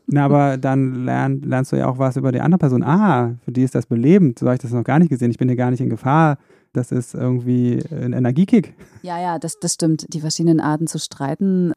Na, 0.05 0.23
aber 0.23 0.55
dann 0.55 1.03
lern, 1.03 1.41
lernst 1.41 1.73
du 1.73 1.75
ja 1.75 1.89
auch 1.89 1.97
was 1.97 2.15
über 2.15 2.31
die 2.31 2.39
andere 2.39 2.59
Person. 2.59 2.83
Ah, 2.83 3.35
für 3.43 3.51
die 3.51 3.63
ist 3.63 3.75
das 3.75 3.85
belebend. 3.85 4.39
So 4.39 4.45
habe 4.45 4.55
ich 4.55 4.61
das 4.61 4.71
noch 4.71 4.85
gar 4.85 4.99
nicht 4.99 5.09
gesehen. 5.09 5.31
Ich 5.31 5.37
bin 5.37 5.49
hier 5.49 5.57
gar 5.57 5.71
nicht 5.71 5.81
in 5.81 5.89
Gefahr. 5.89 6.37
Das 6.71 6.93
ist 6.93 7.15
irgendwie 7.15 7.83
ein 7.91 8.13
Energiekick. 8.13 8.75
Ja, 9.01 9.19
ja, 9.19 9.39
das, 9.39 9.59
das 9.59 9.73
stimmt. 9.73 10.13
Die 10.13 10.21
verschiedenen 10.21 10.61
Arten 10.61 10.87
zu 10.87 10.99
streiten 10.99 11.73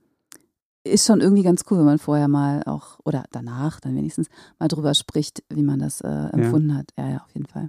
ist 0.85 1.07
schon 1.07 1.21
irgendwie 1.21 1.43
ganz 1.43 1.65
cool, 1.71 1.79
wenn 1.79 1.85
man 1.85 1.99
vorher 1.99 2.29
mal 2.29 2.63
auch, 2.65 2.99
oder 3.05 3.25
danach 3.33 3.81
dann 3.81 3.97
wenigstens, 3.97 4.29
mal 4.59 4.69
drüber 4.69 4.95
spricht, 4.95 5.43
wie 5.51 5.63
man 5.63 5.79
das 5.79 6.01
äh, 6.01 6.09
empfunden 6.09 6.77
hat. 6.77 6.91
Ja, 6.97 7.11
ja, 7.11 7.17
auf 7.19 7.35
jeden 7.35 7.47
Fall. 7.47 7.69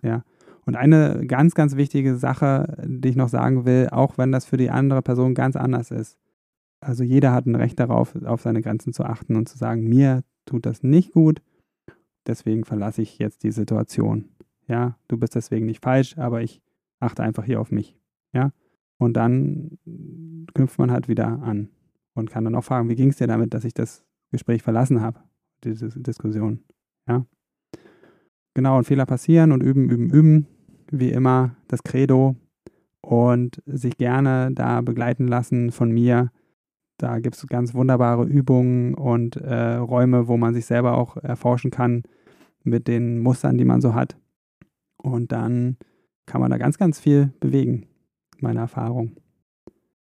Und 0.65 0.75
eine 0.75 1.25
ganz, 1.25 1.55
ganz 1.55 1.75
wichtige 1.75 2.15
Sache, 2.15 2.77
die 2.85 3.09
ich 3.09 3.15
noch 3.15 3.29
sagen 3.29 3.65
will, 3.65 3.89
auch 3.89 4.17
wenn 4.17 4.31
das 4.31 4.45
für 4.45 4.57
die 4.57 4.69
andere 4.69 5.01
Person 5.01 5.33
ganz 5.33 5.55
anders 5.55 5.91
ist. 5.91 6.17
Also 6.79 7.03
jeder 7.03 7.31
hat 7.31 7.45
ein 7.45 7.55
Recht 7.55 7.79
darauf, 7.79 8.15
auf 8.23 8.41
seine 8.41 8.61
Grenzen 8.61 8.93
zu 8.93 9.03
achten 9.03 9.35
und 9.35 9.49
zu 9.49 9.57
sagen, 9.57 9.87
mir 9.87 10.23
tut 10.45 10.65
das 10.65 10.83
nicht 10.83 11.11
gut, 11.11 11.41
deswegen 12.27 12.65
verlasse 12.65 13.01
ich 13.01 13.19
jetzt 13.19 13.43
die 13.43 13.51
Situation. 13.51 14.29
Ja, 14.67 14.97
du 15.07 15.17
bist 15.17 15.35
deswegen 15.35 15.65
nicht 15.65 15.83
falsch, 15.83 16.17
aber 16.17 16.41
ich 16.41 16.61
achte 16.99 17.23
einfach 17.23 17.43
hier 17.43 17.59
auf 17.59 17.71
mich. 17.71 17.97
Ja, 18.33 18.51
und 18.97 19.13
dann 19.13 19.77
knüpft 20.53 20.79
man 20.79 20.91
halt 20.91 21.07
wieder 21.07 21.27
an 21.41 21.69
und 22.13 22.29
kann 22.29 22.43
dann 22.43 22.55
auch 22.55 22.63
fragen, 22.63 22.89
wie 22.89 22.95
ging 22.95 23.09
es 23.09 23.17
dir 23.17 23.27
damit, 23.27 23.53
dass 23.53 23.63
ich 23.63 23.73
das 23.73 24.03
Gespräch 24.31 24.63
verlassen 24.63 25.01
habe, 25.01 25.19
diese 25.63 25.89
Diskussion. 25.89 26.63
Ja, 27.07 27.25
genau, 28.53 28.77
und 28.77 28.85
Fehler 28.85 29.05
passieren 29.05 29.51
und 29.51 29.61
üben, 29.61 29.89
üben, 29.89 30.09
üben, 30.09 30.47
wie 30.91 31.11
immer 31.11 31.55
das 31.67 31.83
Credo 31.83 32.35
und 33.01 33.61
sich 33.65 33.97
gerne 33.97 34.51
da 34.53 34.81
begleiten 34.81 35.27
lassen 35.27 35.71
von 35.71 35.91
mir. 35.91 36.31
Da 36.97 37.19
gibt 37.19 37.35
es 37.35 37.47
ganz 37.47 37.73
wunderbare 37.73 38.25
Übungen 38.25 38.93
und 38.93 39.35
äh, 39.37 39.75
Räume, 39.75 40.27
wo 40.27 40.37
man 40.37 40.53
sich 40.53 40.65
selber 40.65 40.97
auch 40.97 41.17
erforschen 41.17 41.71
kann 41.71 42.03
mit 42.63 42.87
den 42.87 43.19
Mustern, 43.19 43.57
die 43.57 43.65
man 43.65 43.81
so 43.81 43.95
hat. 43.95 44.17
Und 44.97 45.31
dann 45.31 45.77
kann 46.27 46.41
man 46.41 46.51
da 46.51 46.57
ganz, 46.57 46.77
ganz 46.77 46.99
viel 46.99 47.33
bewegen, 47.39 47.87
meine 48.39 48.59
Erfahrung. 48.59 49.17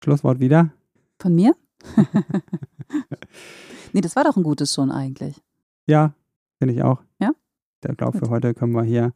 Schlusswort 0.03 0.39
wieder. 0.39 0.71
Von 1.19 1.34
mir? 1.34 1.55
nee, 3.93 4.02
das 4.02 4.15
war 4.15 4.24
doch 4.24 4.38
ein 4.38 4.43
gutes 4.43 4.74
schon 4.74 4.91
eigentlich. 4.91 5.41
Ja, 5.88 6.13
finde 6.58 6.74
ich 6.74 6.84
auch. 6.84 7.02
Ja? 7.19 7.32
Ich 7.88 7.98
glaube, 7.98 8.17
für 8.17 8.30
heute 8.30 8.54
können 8.54 8.74
wir 8.74 8.84
hier 8.84 9.13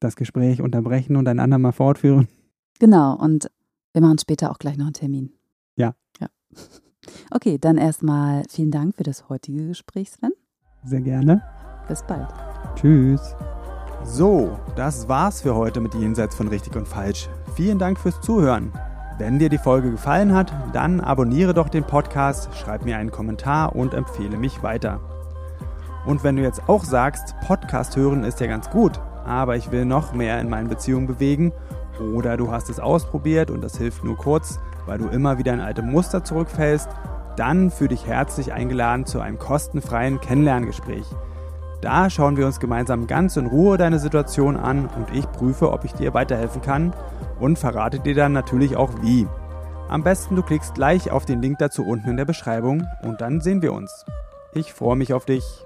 das 0.00 0.16
Gespräch 0.16 0.62
unterbrechen 0.62 1.16
und 1.16 1.28
ein 1.28 1.40
andermal 1.40 1.72
fortführen. 1.72 2.28
Genau, 2.78 3.14
und 3.16 3.50
wir 3.92 4.02
machen 4.02 4.18
später 4.18 4.50
auch 4.50 4.58
gleich 4.58 4.76
noch 4.76 4.86
einen 4.86 4.94
Termin. 4.94 5.32
Ja. 5.76 5.94
Ja. 6.20 6.28
Okay, 7.30 7.56
dann 7.56 7.76
erstmal 7.76 8.42
vielen 8.50 8.72
Dank 8.72 8.96
für 8.96 9.04
das 9.04 9.28
heutige 9.28 9.68
Gespräch, 9.68 10.10
Sven. 10.10 10.32
Sehr 10.82 11.00
gerne. 11.00 11.40
Bis 11.86 12.02
bald. 12.02 12.28
Tschüss. 12.74 13.36
So, 14.04 14.58
das 14.74 15.08
war's 15.08 15.42
für 15.42 15.54
heute 15.54 15.80
mit 15.80 15.94
Jenseits 15.94 16.34
von 16.34 16.48
Richtig 16.48 16.74
und 16.74 16.88
Falsch. 16.88 17.28
Vielen 17.54 17.78
Dank 17.78 18.00
fürs 18.00 18.20
Zuhören. 18.20 18.72
Wenn 19.18 19.38
dir 19.38 19.48
die 19.48 19.56
Folge 19.56 19.90
gefallen 19.90 20.34
hat, 20.34 20.52
dann 20.74 21.00
abonniere 21.00 21.54
doch 21.54 21.70
den 21.70 21.84
Podcast, 21.84 22.50
schreib 22.54 22.84
mir 22.84 22.98
einen 22.98 23.10
Kommentar 23.10 23.74
und 23.74 23.94
empfehle 23.94 24.36
mich 24.36 24.62
weiter. 24.62 25.00
Und 26.04 26.22
wenn 26.22 26.36
du 26.36 26.42
jetzt 26.42 26.68
auch 26.68 26.84
sagst, 26.84 27.34
Podcast 27.46 27.96
hören 27.96 28.24
ist 28.24 28.40
ja 28.40 28.46
ganz 28.46 28.68
gut, 28.68 29.00
aber 29.24 29.56
ich 29.56 29.70
will 29.70 29.86
noch 29.86 30.12
mehr 30.12 30.38
in 30.38 30.50
meinen 30.50 30.68
Beziehungen 30.68 31.06
bewegen, 31.06 31.52
oder 31.98 32.36
du 32.36 32.52
hast 32.52 32.68
es 32.68 32.78
ausprobiert 32.78 33.50
und 33.50 33.64
das 33.64 33.78
hilft 33.78 34.04
nur 34.04 34.18
kurz, 34.18 34.60
weil 34.84 34.98
du 34.98 35.08
immer 35.08 35.38
wieder 35.38 35.54
in 35.54 35.60
alte 35.60 35.80
Muster 35.80 36.22
zurückfällst, 36.22 36.90
dann 37.36 37.70
fühle 37.70 37.88
dich 37.88 38.06
herzlich 38.06 38.52
eingeladen 38.52 39.06
zu 39.06 39.20
einem 39.20 39.38
kostenfreien 39.38 40.20
Kennenlerngespräch. 40.20 41.06
Da 41.80 42.10
schauen 42.10 42.36
wir 42.36 42.44
uns 42.44 42.60
gemeinsam 42.60 43.06
ganz 43.06 43.38
in 43.38 43.46
Ruhe 43.46 43.78
deine 43.78 43.98
Situation 43.98 44.58
an 44.58 44.90
und 44.94 45.14
ich 45.14 45.30
prüfe, 45.32 45.72
ob 45.72 45.84
ich 45.84 45.94
dir 45.94 46.12
weiterhelfen 46.12 46.60
kann 46.60 46.92
und 47.38 47.58
verrate 47.58 48.00
dir 48.00 48.14
dann 48.14 48.32
natürlich 48.32 48.76
auch 48.76 48.90
wie. 49.02 49.26
Am 49.88 50.02
besten 50.02 50.36
du 50.36 50.42
klickst 50.42 50.74
gleich 50.74 51.10
auf 51.10 51.24
den 51.24 51.42
Link 51.42 51.58
dazu 51.58 51.84
unten 51.84 52.10
in 52.10 52.16
der 52.16 52.24
Beschreibung 52.24 52.86
und 53.02 53.20
dann 53.20 53.40
sehen 53.40 53.62
wir 53.62 53.72
uns. 53.72 54.04
Ich 54.52 54.72
freue 54.72 54.96
mich 54.96 55.12
auf 55.12 55.24
dich. 55.26 55.65